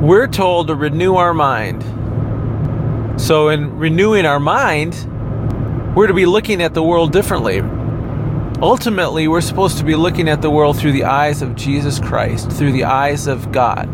we're 0.00 0.28
told 0.28 0.68
to 0.68 0.76
renew 0.76 1.16
our 1.16 1.34
mind. 1.34 1.82
So, 3.20 3.48
in 3.48 3.76
renewing 3.76 4.24
our 4.24 4.38
mind, 4.38 4.94
we're 5.96 6.06
to 6.06 6.14
be 6.14 6.26
looking 6.26 6.62
at 6.62 6.74
the 6.74 6.82
world 6.82 7.10
differently. 7.10 7.60
Ultimately, 8.62 9.26
we're 9.26 9.40
supposed 9.40 9.78
to 9.78 9.84
be 9.84 9.96
looking 9.96 10.28
at 10.28 10.42
the 10.42 10.50
world 10.50 10.78
through 10.78 10.92
the 10.92 11.04
eyes 11.04 11.42
of 11.42 11.56
Jesus 11.56 11.98
Christ, 11.98 12.52
through 12.52 12.70
the 12.70 12.84
eyes 12.84 13.26
of 13.26 13.50
God. 13.50 13.88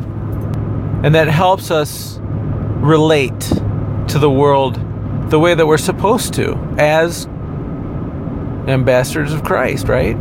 And 1.02 1.14
that 1.14 1.28
helps 1.28 1.70
us 1.70 2.18
relate 2.20 3.40
to 4.08 4.18
the 4.18 4.30
world 4.30 4.78
the 5.30 5.38
way 5.38 5.54
that 5.54 5.66
we're 5.66 5.78
supposed 5.78 6.34
to 6.34 6.52
as 6.76 7.24
ambassadors 8.68 9.32
of 9.32 9.44
Christ, 9.44 9.88
right? 9.88 10.16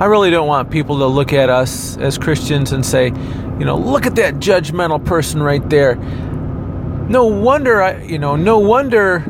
I 0.00 0.04
really 0.04 0.30
don't 0.30 0.46
want 0.46 0.70
people 0.70 0.98
to 0.98 1.06
look 1.06 1.32
at 1.32 1.50
us 1.50 1.96
as 1.96 2.18
Christians 2.18 2.70
and 2.70 2.86
say, 2.86 3.06
you 3.06 3.64
know, 3.64 3.76
look 3.76 4.06
at 4.06 4.14
that 4.14 4.34
judgmental 4.34 5.04
person 5.04 5.42
right 5.42 5.68
there. 5.68 5.96
No 5.96 7.26
wonder 7.26 7.82
I, 7.82 8.02
you 8.02 8.18
know, 8.18 8.36
no 8.36 8.60
wonder 8.60 9.24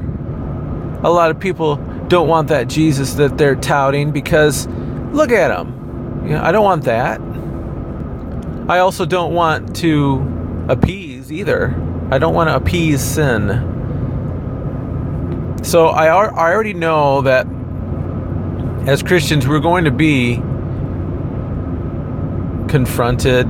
a 1.02 1.10
lot 1.10 1.30
of 1.30 1.40
people 1.40 1.76
don't 2.08 2.28
want 2.28 2.48
that 2.48 2.68
Jesus 2.68 3.14
that 3.14 3.38
they're 3.38 3.56
touting 3.56 4.10
because 4.10 4.66
look 5.12 5.30
at 5.30 5.58
him. 5.58 6.24
You 6.24 6.34
know, 6.34 6.42
I 6.42 6.52
don't 6.52 6.64
want 6.64 6.84
that. 6.84 7.20
I 8.70 8.80
also 8.80 9.06
don't 9.06 9.32
want 9.32 9.74
to 9.76 10.66
appease 10.68 11.32
either. 11.32 11.74
I 12.10 12.18
don't 12.18 12.34
want 12.34 12.50
to 12.50 12.56
appease 12.56 13.00
sin. 13.00 13.64
So 15.62 15.86
I, 15.86 16.06
I 16.08 16.52
already 16.52 16.74
know 16.74 17.22
that 17.22 17.46
as 18.86 19.02
Christians, 19.02 19.48
we're 19.48 19.60
going 19.60 19.84
to 19.84 19.90
be 19.90 20.42
confronted. 22.68 23.46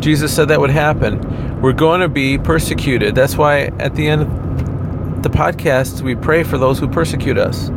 Jesus 0.00 0.34
said 0.34 0.48
that 0.48 0.60
would 0.60 0.70
happen. 0.70 1.60
We're 1.60 1.72
going 1.72 2.00
to 2.00 2.08
be 2.08 2.38
persecuted. 2.38 3.14
That's 3.14 3.36
why 3.36 3.70
at 3.78 3.94
the 3.94 4.06
end 4.06 4.22
of 4.22 5.22
the 5.22 5.30
podcast, 5.30 6.02
we 6.02 6.14
pray 6.14 6.44
for 6.44 6.58
those 6.58 6.78
who 6.78 6.88
persecute 6.88 7.38
us. 7.38 7.70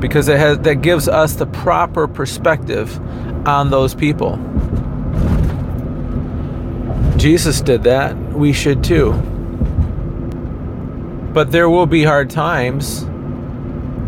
Because 0.00 0.28
it 0.28 0.38
has, 0.38 0.58
that 0.60 0.76
gives 0.76 1.08
us 1.08 1.34
the 1.34 1.46
proper 1.46 2.08
perspective 2.08 2.98
on 3.46 3.70
those 3.70 3.94
people. 3.94 4.36
Jesus 7.16 7.60
did 7.60 7.82
that. 7.82 8.16
We 8.32 8.54
should 8.54 8.82
too. 8.82 9.12
But 11.34 11.52
there 11.52 11.68
will 11.68 11.86
be 11.86 12.02
hard 12.02 12.30
times. 12.30 13.06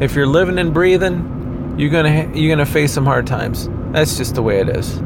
If 0.00 0.14
you're 0.14 0.26
living 0.26 0.58
and 0.58 0.72
breathing, 0.72 1.74
you're 1.78 1.90
gonna 1.90 2.30
you're 2.34 2.50
gonna 2.50 2.66
face 2.66 2.92
some 2.92 3.04
hard 3.04 3.26
times. 3.26 3.68
That's 3.92 4.16
just 4.16 4.34
the 4.34 4.42
way 4.42 4.60
it 4.60 4.68
is. 4.68 5.00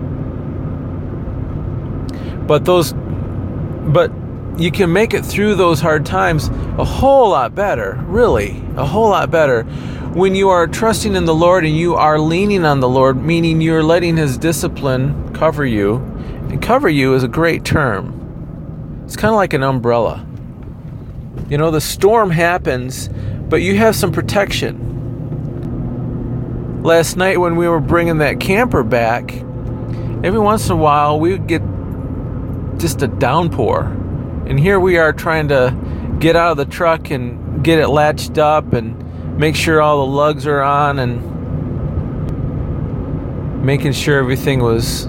But 2.47 2.65
those, 2.65 2.93
but 2.93 4.11
you 4.57 4.71
can 4.71 4.93
make 4.93 5.13
it 5.13 5.25
through 5.25 5.57
those 5.57 5.81
hard 5.81 6.07
times 6.07 6.49
a 6.79 6.85
whole 6.85 7.31
lot 7.31 7.55
better, 7.55 8.03
really, 8.07 8.63
a 8.77 8.87
whole 8.87 9.11
lot 9.11 9.31
better 9.31 9.65
when 10.17 10.35
you 10.35 10.49
are 10.49 10.67
trusting 10.67 11.15
in 11.15 11.27
the 11.27 11.35
Lord 11.35 11.67
and 11.67 11.77
you 11.77 11.95
are 11.95 12.19
leaning 12.19 12.65
on 12.65 12.81
the 12.81 12.89
Lord, 12.89 13.23
meaning 13.23 13.61
you're 13.61 13.83
letting 13.83 14.17
His 14.17 14.39
discipline 14.39 15.35
cover 15.35 15.67
you. 15.67 15.97
And 16.49 16.63
cover 16.63 16.89
you 16.89 17.13
is 17.15 17.23
a 17.23 17.29
great 17.29 17.67
term. 17.67 19.03
It's 19.05 19.15
kind 19.15 19.35
of 19.35 19.37
like 19.37 19.53
an 19.53 19.63
umbrella. 19.63 20.27
You 21.51 21.59
know, 21.59 21.71
the 21.71 21.83
storm 21.83 22.31
happens, 22.31 23.09
but 23.51 23.57
you 23.57 23.77
have 23.77 23.95
some 23.95 24.11
protection. 24.11 24.96
Last 26.87 27.17
night, 27.17 27.41
when 27.41 27.57
we 27.57 27.67
were 27.67 27.81
bringing 27.81 28.19
that 28.19 28.39
camper 28.39 28.85
back, 28.85 29.33
every 30.23 30.39
once 30.39 30.67
in 30.67 30.73
a 30.75 30.77
while 30.77 31.19
we 31.19 31.33
would 31.33 31.49
get 31.49 31.61
just 32.79 33.03
a 33.03 33.09
downpour. 33.09 33.87
And 34.47 34.57
here 34.57 34.79
we 34.79 34.97
are 34.97 35.13
trying 35.13 35.49
to 35.49 35.77
get 36.21 36.37
out 36.37 36.53
of 36.53 36.59
the 36.59 36.65
truck 36.65 37.11
and 37.11 37.65
get 37.65 37.81
it 37.81 37.89
latched 37.89 38.39
up 38.39 38.73
and 38.73 39.37
make 39.37 39.57
sure 39.57 39.83
all 39.83 40.07
the 40.07 40.13
lugs 40.13 40.47
are 40.47 40.63
on 40.63 41.01
and 41.01 41.25
making 43.65 43.91
sure 43.91 44.21
everything 44.21 44.63
was 44.63 45.07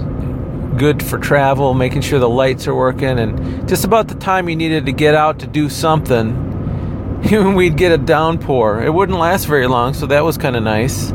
good 0.80 1.04
for 1.04 1.20
travel, 1.20 1.76
making 1.76 2.02
sure 2.02 2.18
the 2.18 2.28
lights 2.28 2.68
are 2.68 2.74
working, 2.74 3.20
and 3.20 3.70
just 3.70 3.86
about 3.86 4.08
the 4.08 4.16
time 4.16 4.50
you 4.50 4.56
needed 4.56 4.88
to 4.88 4.92
get 4.92 5.14
out 5.14 5.38
to 5.42 5.46
do 5.46 5.70
something, 5.70 7.54
we'd 7.56 7.78
get 7.78 7.92
a 7.92 8.00
downpour. 8.00 8.82
It 8.82 8.92
wouldn't 8.92 9.20
last 9.20 9.46
very 9.46 9.68
long, 9.68 9.94
so 9.94 10.08
that 10.08 10.24
was 10.24 10.40
kind 10.40 10.56
of 10.56 10.64
nice. 10.64 11.14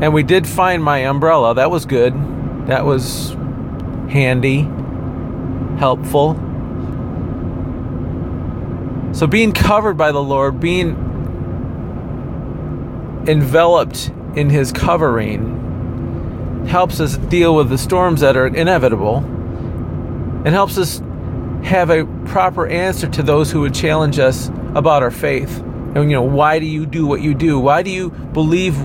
And 0.00 0.12
we 0.12 0.22
did 0.22 0.46
find 0.46 0.82
my 0.82 0.98
umbrella. 1.06 1.54
That 1.54 1.70
was 1.70 1.86
good. 1.86 2.14
That 2.66 2.84
was 2.84 3.30
handy, 4.10 4.68
helpful. 5.78 6.34
So 9.12 9.26
being 9.26 9.52
covered 9.52 9.96
by 9.96 10.12
the 10.12 10.22
Lord, 10.22 10.60
being 10.60 10.90
enveloped 13.26 14.10
in 14.34 14.50
his 14.50 14.72
covering, 14.72 16.66
helps 16.66 17.00
us 17.00 17.16
deal 17.16 17.54
with 17.54 17.68
the 17.68 17.78
storms 17.78 18.20
that 18.20 18.36
are 18.36 18.46
inevitable 18.46 19.18
and 19.18 20.48
helps 20.48 20.76
us 20.78 21.00
have 21.62 21.90
a 21.90 22.04
proper 22.26 22.66
answer 22.66 23.08
to 23.08 23.22
those 23.22 23.50
who 23.50 23.60
would 23.60 23.74
challenge 23.74 24.18
us 24.18 24.48
about 24.74 25.02
our 25.02 25.10
faith. 25.10 25.60
And, 25.94 26.10
you 26.10 26.16
know, 26.16 26.22
why 26.22 26.58
do 26.58 26.66
you 26.66 26.84
do 26.84 27.06
what 27.06 27.20
you 27.20 27.34
do? 27.34 27.58
Why 27.58 27.82
do 27.82 27.90
you 27.90 28.10
believe 28.10 28.76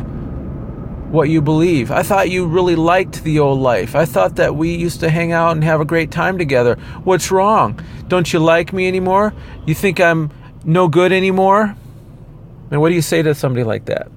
what 1.09 1.29
you 1.29 1.41
believe? 1.41 1.91
I 1.91 2.03
thought 2.03 2.29
you 2.29 2.45
really 2.45 2.75
liked 2.75 3.23
the 3.23 3.39
old 3.39 3.59
life. 3.59 3.95
I 3.95 4.05
thought 4.05 4.35
that 4.35 4.55
we 4.55 4.75
used 4.75 4.99
to 4.99 5.09
hang 5.09 5.31
out 5.31 5.53
and 5.53 5.63
have 5.63 5.81
a 5.81 5.85
great 5.85 6.11
time 6.11 6.37
together. 6.37 6.75
What's 7.03 7.31
wrong? 7.31 7.79
Don't 8.07 8.31
you 8.31 8.39
like 8.39 8.73
me 8.73 8.87
anymore? 8.87 9.33
You 9.65 9.73
think 9.73 9.99
I'm 9.99 10.31
no 10.63 10.87
good 10.87 11.11
anymore? 11.11 11.75
And 12.71 12.79
what 12.79 12.89
do 12.89 12.95
you 12.95 13.01
say 13.01 13.21
to 13.23 13.33
somebody 13.33 13.63
like 13.63 13.85
that? 13.85 14.11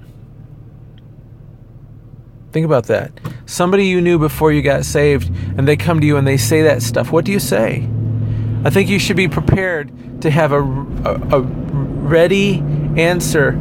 Think 2.52 2.66
about 2.66 2.84
that. 2.86 3.12
Somebody 3.46 3.86
you 3.86 4.02
knew 4.02 4.18
before 4.18 4.52
you 4.52 4.60
got 4.60 4.84
saved, 4.84 5.34
and 5.56 5.66
they 5.66 5.76
come 5.76 6.00
to 6.00 6.06
you 6.06 6.18
and 6.18 6.26
they 6.26 6.36
say 6.36 6.62
that 6.62 6.82
stuff. 6.82 7.10
What 7.10 7.24
do 7.24 7.32
you 7.32 7.40
say? 7.40 7.88
I 8.64 8.70
think 8.70 8.90
you 8.90 8.98
should 8.98 9.16
be 9.16 9.28
prepared 9.28 9.90
to 10.20 10.30
have 10.30 10.52
a, 10.52 10.60
a, 10.60 11.38
a 11.38 11.40
ready 11.40 12.58
answer 12.98 13.52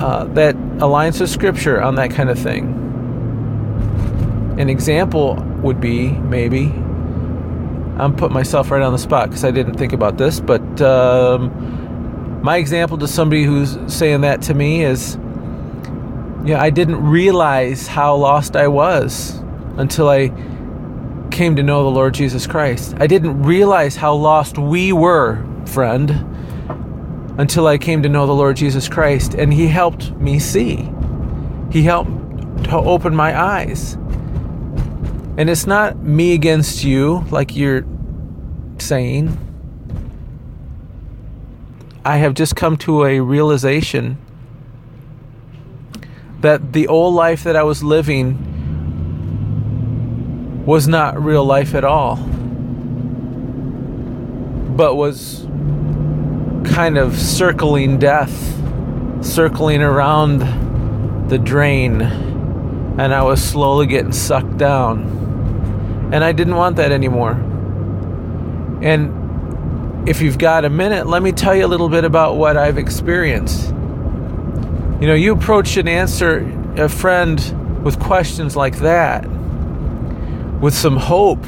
uh, 0.00 0.24
that 0.34 0.54
aligns 0.78 1.20
with 1.20 1.30
Scripture 1.30 1.80
on 1.80 1.94
that 1.96 2.10
kind 2.10 2.30
of 2.30 2.38
thing. 2.38 2.80
An 4.58 4.68
example 4.68 5.36
would 5.62 5.80
be 5.80 6.10
maybe 6.10 6.72
I'm 7.96 8.16
putting 8.16 8.34
myself 8.34 8.70
right 8.70 8.82
on 8.82 8.92
the 8.92 8.98
spot 8.98 9.28
because 9.28 9.44
I 9.44 9.50
didn't 9.52 9.74
think 9.74 9.92
about 9.92 10.18
this, 10.18 10.40
but 10.40 10.80
um, 10.82 12.42
my 12.42 12.56
example 12.56 12.98
to 12.98 13.08
somebody 13.08 13.44
who's 13.44 13.78
saying 13.92 14.22
that 14.22 14.42
to 14.42 14.54
me 14.54 14.84
is 14.84 15.16
yeah, 16.44 16.60
I 16.60 16.70
didn't 16.70 17.02
realize 17.02 17.86
how 17.86 18.16
lost 18.16 18.56
I 18.56 18.68
was 18.68 19.40
until 19.76 20.08
I 20.08 20.28
came 21.30 21.56
to 21.56 21.62
know 21.62 21.84
the 21.84 21.90
Lord 21.90 22.14
Jesus 22.14 22.46
Christ. 22.46 22.94
I 22.98 23.06
didn't 23.06 23.42
realize 23.42 23.96
how 23.96 24.14
lost 24.14 24.58
we 24.58 24.92
were, 24.92 25.42
friend, 25.66 26.33
until 27.38 27.66
I 27.66 27.78
came 27.78 28.02
to 28.02 28.08
know 28.08 28.26
the 28.26 28.34
Lord 28.34 28.56
Jesus 28.56 28.88
Christ. 28.88 29.34
And 29.34 29.52
He 29.52 29.66
helped 29.66 30.12
me 30.12 30.38
see. 30.38 30.88
He 31.70 31.82
helped 31.82 32.64
to 32.64 32.76
open 32.76 33.14
my 33.14 33.38
eyes. 33.38 33.94
And 35.36 35.50
it's 35.50 35.66
not 35.66 35.98
me 35.98 36.32
against 36.34 36.84
you, 36.84 37.24
like 37.30 37.56
you're 37.56 37.84
saying. 38.78 39.36
I 42.04 42.18
have 42.18 42.34
just 42.34 42.54
come 42.54 42.76
to 42.78 43.04
a 43.04 43.20
realization 43.20 44.18
that 46.40 46.74
the 46.74 46.86
old 46.88 47.14
life 47.14 47.44
that 47.44 47.56
I 47.56 47.62
was 47.62 47.82
living 47.82 48.52
was 50.66 50.86
not 50.86 51.22
real 51.22 51.44
life 51.44 51.74
at 51.74 51.84
all, 51.84 52.16
but 54.76 54.94
was 54.94 55.46
kind 56.64 56.98
of 56.98 57.16
circling 57.18 57.98
death, 57.98 58.32
circling 59.24 59.82
around 59.82 61.28
the 61.28 61.38
drain, 61.38 62.02
and 62.02 63.14
I 63.14 63.22
was 63.22 63.42
slowly 63.42 63.86
getting 63.86 64.12
sucked 64.12 64.56
down. 64.56 66.10
And 66.12 66.22
I 66.22 66.32
didn't 66.32 66.56
want 66.56 66.76
that 66.76 66.92
anymore. 66.92 67.32
And 68.82 70.08
if 70.08 70.20
you've 70.20 70.38
got 70.38 70.64
a 70.64 70.70
minute, 70.70 71.06
let 71.06 71.22
me 71.22 71.32
tell 71.32 71.54
you 71.54 71.64
a 71.64 71.68
little 71.68 71.88
bit 71.88 72.04
about 72.04 72.36
what 72.36 72.56
I've 72.56 72.78
experienced. 72.78 73.70
You 75.00 75.08
know, 75.08 75.14
you 75.14 75.32
approach 75.32 75.76
and 75.76 75.88
answer 75.88 76.46
a 76.76 76.88
friend 76.88 77.82
with 77.82 77.98
questions 77.98 78.54
like 78.54 78.78
that, 78.78 79.26
with 80.60 80.74
some 80.74 80.96
hope. 80.96 81.44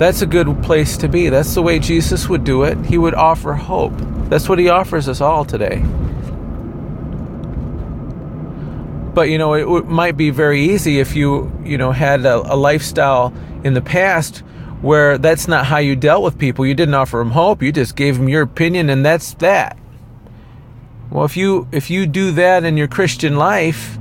That's 0.00 0.22
a 0.22 0.26
good 0.26 0.62
place 0.62 0.96
to 0.96 1.08
be. 1.08 1.28
That's 1.28 1.52
the 1.52 1.60
way 1.60 1.78
Jesus 1.78 2.26
would 2.26 2.42
do 2.42 2.62
it. 2.62 2.86
He 2.86 2.96
would 2.96 3.12
offer 3.14 3.52
hope. 3.52 3.92
That's 4.30 4.48
what 4.48 4.58
he 4.58 4.70
offers 4.70 5.10
us 5.10 5.20
all 5.20 5.44
today. 5.44 5.82
But 9.12 9.28
you 9.28 9.36
know, 9.36 9.52
it, 9.52 9.68
it 9.68 9.88
might 9.88 10.16
be 10.16 10.30
very 10.30 10.62
easy 10.62 11.00
if 11.00 11.14
you, 11.14 11.52
you 11.62 11.76
know, 11.76 11.92
had 11.92 12.24
a, 12.24 12.36
a 12.50 12.56
lifestyle 12.56 13.34
in 13.62 13.74
the 13.74 13.82
past 13.82 14.38
where 14.80 15.18
that's 15.18 15.46
not 15.46 15.66
how 15.66 15.76
you 15.76 15.96
dealt 15.96 16.22
with 16.22 16.38
people. 16.38 16.64
You 16.64 16.74
didn't 16.74 16.94
offer 16.94 17.18
them 17.18 17.32
hope. 17.32 17.62
You 17.62 17.70
just 17.70 17.94
gave 17.94 18.16
them 18.16 18.26
your 18.26 18.40
opinion 18.40 18.88
and 18.88 19.04
that's 19.04 19.34
that. 19.34 19.76
Well, 21.10 21.26
if 21.26 21.36
you 21.36 21.68
if 21.72 21.90
you 21.90 22.06
do 22.06 22.32
that 22.32 22.64
in 22.64 22.78
your 22.78 22.88
Christian 22.88 23.36
life, 23.36 23.98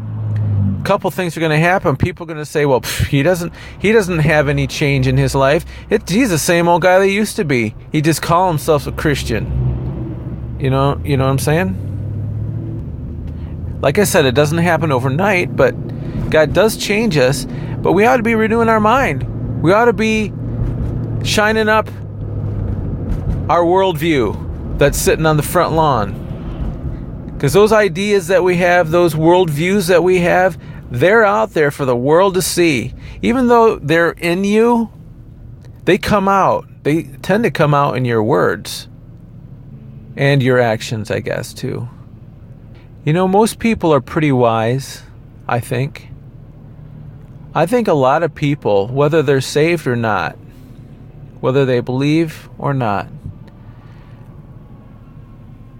couple 0.84 1.12
things 1.12 1.36
are 1.38 1.39
going 1.39 1.52
to 1.52 1.58
happen. 1.58 1.96
People 1.96 2.24
are 2.24 2.28
going 2.28 2.38
to 2.38 2.46
say, 2.46 2.65
"Well, 2.65 2.82
pff, 2.82 3.08
he 3.08 3.24
doesn't 3.24 3.54
he 3.80 3.92
doesn't 3.92 4.20
have 4.20 4.48
any 4.50 4.68
change 4.68 5.08
in 5.08 5.18
his 5.18 5.36
life. 5.36 5.65
It, 5.89 6.10
he's 6.10 6.30
the 6.30 6.38
same 6.38 6.68
old 6.68 6.82
guy 6.82 7.00
that 7.00 7.10
used 7.10 7.36
to 7.38 7.46
be. 7.46 7.76
He 7.92 8.02
just 8.02 8.22
call 8.22 8.48
himself 8.48 8.88
a 8.88 8.92
Christian." 8.92 10.58
You 10.60 10.70
know, 10.70 11.00
you 11.06 11.15
know 11.15 11.24
what 11.24 11.32
I'm 11.32 11.39
saying? 11.39 11.86
Like 13.82 13.98
I 13.98 14.04
said, 14.04 14.26
it 14.26 14.36
doesn't 14.36 14.58
happen 14.58 14.92
overnight, 14.92 15.56
but 15.56 15.72
God 16.30 16.54
does 16.54 16.76
change 16.76 17.18
us. 17.18 17.46
But 17.82 17.94
we 17.94 18.06
ought 18.06 18.18
to 18.18 18.24
be 18.24 18.36
renewing 18.36 18.68
our 18.68 18.82
mind. 18.82 19.62
We 19.63 19.72
ought 19.72 19.86
to 19.86 19.94
be 19.94 20.34
shining 21.24 21.70
up 21.70 21.88
our 23.50 23.63
worldview 23.63 24.78
that's 24.78 24.98
sitting 24.98 25.26
on 25.26 25.38
the 25.38 25.44
front 25.44 25.74
lawn. 25.74 26.29
Because 27.39 27.54
those 27.54 27.71
ideas 27.71 28.28
that 28.28 28.43
we 28.43 28.58
have, 28.58 28.91
those 28.91 29.13
worldviews 29.13 29.88
that 29.88 30.04
we 30.04 30.19
have, 30.19 30.62
they're 30.91 31.23
out 31.23 31.52
there 31.52 31.71
for 31.71 31.86
the 31.86 31.95
world 31.95 32.34
to 32.34 32.41
see. 32.41 32.93
Even 33.21 33.47
though 33.47 33.78
they're 33.78 34.12
in 34.12 34.43
you, 34.43 34.91
they 35.86 35.97
come 35.97 36.28
out. 36.28 36.67
They 36.84 37.04
tend 37.04 37.45
to 37.45 37.49
come 37.49 37.73
out 37.73 37.95
in 37.95 38.04
your 38.04 38.21
words 38.21 38.89
and 40.17 40.43
your 40.43 40.60
actions, 40.60 41.10
I 41.10 41.21
guess, 41.21 41.54
too. 41.54 41.88
You 43.06 43.13
know, 43.13 43.25
most 43.25 43.58
people 43.58 43.93
are 43.93 44.02
pretty 44.02 44.34
wise, 44.34 45.04
I 45.47 45.62
think. 45.62 46.10
I 47.56 47.65
think 47.65 47.88
a 47.88 47.93
lot 47.93 48.21
of 48.21 48.36
people, 48.36 48.89
whether 48.89 49.21
they're 49.21 49.39
saved 49.39 49.88
or 49.88 49.95
not, 49.95 50.38
whether 51.39 51.63
they 51.63 51.80
believe 51.80 52.49
or 52.58 52.73
not, 52.73 53.08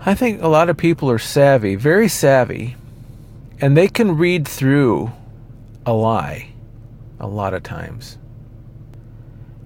I 0.06 0.16
think 0.16 0.42
a 0.42 0.48
lot 0.48 0.70
of 0.70 0.78
people 0.78 1.12
are 1.12 1.20
savvy, 1.20 1.76
very 1.76 2.08
savvy, 2.08 2.78
and 3.60 3.76
they 3.76 3.90
can 3.90 4.18
read 4.18 4.48
through 4.48 5.12
a 5.86 5.92
lie 5.92 6.54
a 7.20 7.28
lot 7.28 7.54
of 7.54 7.64
times. 7.64 8.18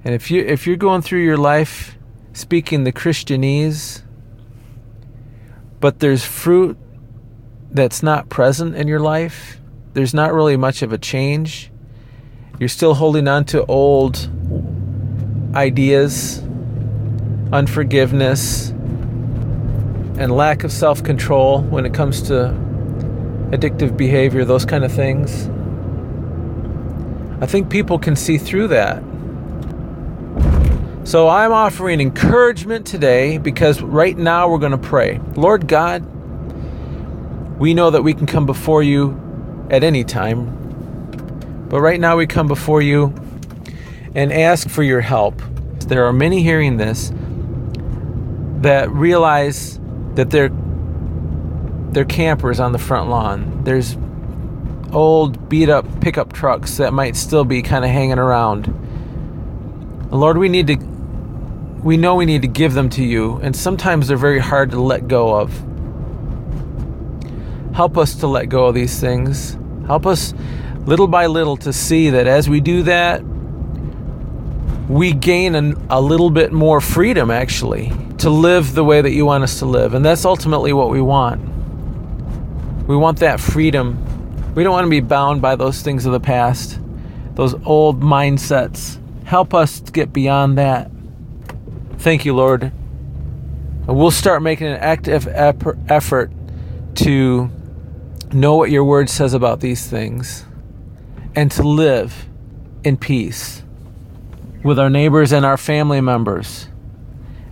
And 0.04 0.16
if 0.16 0.32
you 0.32 0.42
if 0.42 0.66
you're 0.66 0.76
going 0.76 1.04
through 1.04 1.22
your 1.22 1.38
life 1.38 1.98
speaking 2.34 2.84
the 2.84 2.92
Christianese, 2.92 4.02
but 5.80 6.00
there's 6.00 6.26
fruit 6.26 6.78
that's 7.72 8.02
not 8.02 8.30
present 8.30 8.76
in 8.76 8.88
your 8.88 9.00
life, 9.00 9.60
there's 9.94 10.16
not 10.16 10.34
really 10.34 10.58
much 10.58 10.82
of 10.82 10.92
a 10.92 10.98
change. 10.98 11.72
You're 12.60 12.70
still 12.70 12.96
holding 12.96 13.28
on 13.28 13.46
to 13.46 13.66
old 13.66 14.30
ideas, 15.56 16.40
unforgiveness, 17.52 18.73
and 20.18 20.32
lack 20.32 20.64
of 20.64 20.72
self 20.72 21.04
control 21.04 21.62
when 21.62 21.86
it 21.86 21.94
comes 21.94 22.22
to 22.24 22.56
addictive 23.52 23.96
behavior, 23.96 24.46
those 24.46 24.66
kind 24.66 24.84
of 24.84 24.92
things. 24.92 25.48
I 27.42 27.46
think 27.46 27.70
people 27.70 28.00
can 28.00 28.16
see 28.16 28.38
through 28.38 28.70
that. 28.70 29.04
So 31.06 31.28
I'm 31.28 31.52
offering 31.52 32.00
encouragement 32.00 32.88
today 32.88 33.38
because 33.38 33.82
right 33.82 34.18
now 34.18 34.50
we're 34.50 34.60
going 34.60 34.72
to 34.72 34.78
pray. 34.78 35.20
Lord 35.36 35.68
God, 35.68 36.02
we 37.60 37.74
know 37.74 37.92
that 37.92 38.02
we 38.02 38.14
can 38.14 38.26
come 38.26 38.46
before 38.46 38.82
you 38.82 39.20
at 39.70 39.84
any 39.84 40.04
time. 40.04 41.68
But 41.70 41.82
right 41.82 42.00
now 42.00 42.18
we 42.18 42.26
come 42.26 42.48
before 42.48 42.82
you 42.82 43.14
and 44.16 44.32
ask 44.32 44.70
for 44.70 44.84
your 44.84 45.02
help. 45.02 45.42
There 45.88 46.06
are 46.06 46.14
many 46.14 46.42
hearing 46.42 46.78
this 46.78 47.12
that 48.62 48.90
realize 48.92 49.80
that 50.16 50.30
they're 50.30 52.06
campers 52.06 52.60
on 52.60 52.72
the 52.72 52.80
front 52.80 53.10
lawn. 53.10 53.64
There's 53.64 53.98
old 54.92 55.50
beat 55.50 55.70
up 55.70 55.86
pickup 56.02 56.34
trucks 56.34 56.78
that 56.78 56.94
might 56.94 57.16
still 57.16 57.46
be 57.46 57.62
kind 57.62 57.84
of 57.84 57.92
hanging 57.92 58.20
around. 58.20 58.68
Lord, 60.12 60.38
we 60.38 60.50
need 60.50 60.68
to 60.68 60.78
we 61.84 61.98
know 61.98 62.16
we 62.16 62.26
need 62.26 62.44
to 62.44 62.48
give 62.48 62.74
them 62.74 62.90
to 62.92 63.04
you, 63.04 63.38
and 63.38 63.56
sometimes 63.56 64.08
they're 64.08 64.16
very 64.16 64.40
hard 64.40 64.72
to 64.72 64.80
let 64.80 65.08
go 65.08 65.36
of. 65.36 65.52
Help 67.76 67.98
us 67.98 68.16
to 68.16 68.28
let 68.28 68.48
go 68.48 68.68
of 68.68 68.76
these 68.76 69.00
things. 69.00 69.58
Help 69.88 70.06
us 70.06 70.34
little 70.86 71.08
by 71.08 71.26
little 71.26 71.58
to 71.58 71.74
see 71.74 72.10
that 72.12 72.28
as 72.28 72.50
we 72.50 72.62
do 72.62 72.84
that, 72.84 73.22
we 74.88 75.12
gain 75.12 75.56
an, 75.56 75.88
a 75.90 76.00
little 76.00 76.30
bit 76.30 76.54
more 76.54 76.80
freedom 76.80 77.32
actually 77.32 77.92
to 78.24 78.30
live 78.30 78.74
the 78.74 78.84
way 78.84 79.02
that 79.02 79.12
you 79.12 79.26
want 79.26 79.44
us 79.44 79.60
to 79.60 79.66
live. 79.66 79.94
And 79.94 80.04
that's 80.04 80.26
ultimately 80.26 80.74
what 80.74 80.90
we 80.90 81.02
want. 81.02 81.42
We 82.88 82.96
want 82.96 83.20
that 83.20 83.40
freedom. 83.40 83.98
We 84.56 84.64
don't 84.64 84.72
want 84.72 84.86
to 84.86 84.90
be 84.90 85.02
bound 85.02 85.42
by 85.42 85.56
those 85.56 85.82
things 85.82 86.06
of 86.06 86.14
the 86.14 86.20
past, 86.20 86.80
those 87.36 87.54
old 87.66 88.02
mindsets. 88.02 88.98
Help 89.26 89.54
us 89.54 89.82
get 89.82 90.14
beyond 90.14 90.58
that. 90.58 90.90
Thank 91.98 92.24
you, 92.24 92.34
Lord. 92.34 92.64
And 92.64 93.88
we'll 93.88 94.12
start 94.12 94.42
making 94.42 94.68
an 94.68 94.78
active 94.78 95.28
effort 95.28 96.32
to 96.96 97.52
know 98.32 98.56
what 98.56 98.72
your 98.72 98.86
word 98.86 99.10
says 99.10 99.34
about 99.34 99.60
these 99.60 99.86
things 99.86 100.46
and 101.36 101.52
to 101.52 101.64
live 101.64 102.26
in 102.86 102.96
peace 102.96 103.64
with 104.64 104.80
our 104.80 104.90
neighbors 104.90 105.34
and 105.34 105.46
our 105.46 105.58
family 105.58 106.00
members, 106.00 106.70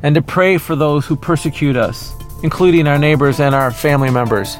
and 0.03 0.15
to 0.15 0.21
pray 0.21 0.57
for 0.57 0.75
those 0.75 1.05
who 1.05 1.15
persecute 1.15 1.75
us, 1.75 2.15
including 2.43 2.87
our 2.87 2.97
neighbors 2.97 3.39
and 3.39 3.53
our 3.53 3.71
family 3.71 4.09
members. 4.09 4.57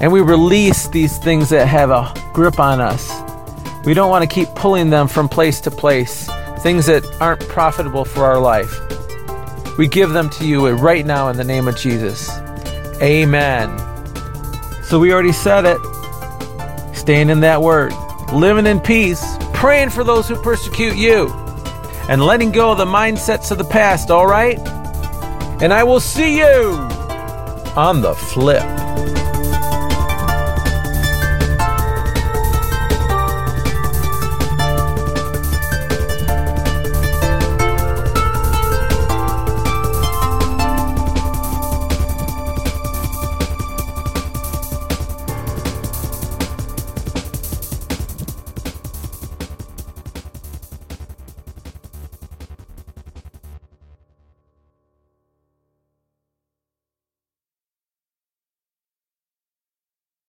And 0.00 0.12
we 0.12 0.20
release 0.20 0.88
these 0.88 1.18
things 1.18 1.48
that 1.50 1.66
have 1.66 1.90
a 1.90 2.12
grip 2.32 2.58
on 2.58 2.80
us. 2.80 3.10
We 3.84 3.94
don't 3.94 4.10
want 4.10 4.28
to 4.28 4.34
keep 4.34 4.48
pulling 4.54 4.90
them 4.90 5.08
from 5.08 5.28
place 5.28 5.60
to 5.62 5.70
place, 5.70 6.28
things 6.60 6.86
that 6.86 7.04
aren't 7.20 7.46
profitable 7.48 8.04
for 8.04 8.24
our 8.24 8.38
life. 8.38 8.80
We 9.78 9.88
give 9.88 10.10
them 10.10 10.30
to 10.30 10.46
you 10.46 10.68
right 10.68 11.04
now 11.04 11.28
in 11.28 11.36
the 11.36 11.44
name 11.44 11.68
of 11.68 11.76
Jesus. 11.76 12.30
Amen. 13.02 13.78
So 14.84 14.98
we 14.98 15.12
already 15.12 15.32
said 15.32 15.64
it. 15.64 15.78
Staying 16.96 17.28
in 17.28 17.40
that 17.40 17.60
word, 17.60 17.92
living 18.32 18.66
in 18.66 18.80
peace, 18.80 19.36
praying 19.52 19.90
for 19.90 20.04
those 20.04 20.28
who 20.28 20.40
persecute 20.42 20.96
you, 20.96 21.28
and 22.08 22.22
letting 22.22 22.52
go 22.52 22.72
of 22.72 22.78
the 22.78 22.84
mindsets 22.84 23.50
of 23.50 23.58
the 23.58 23.64
past, 23.64 24.10
all 24.10 24.26
right? 24.26 24.58
And 25.62 25.72
I 25.72 25.84
will 25.84 26.00
see 26.00 26.38
you 26.38 26.88
on 27.76 28.00
the 28.00 28.14
flip. 28.14 28.83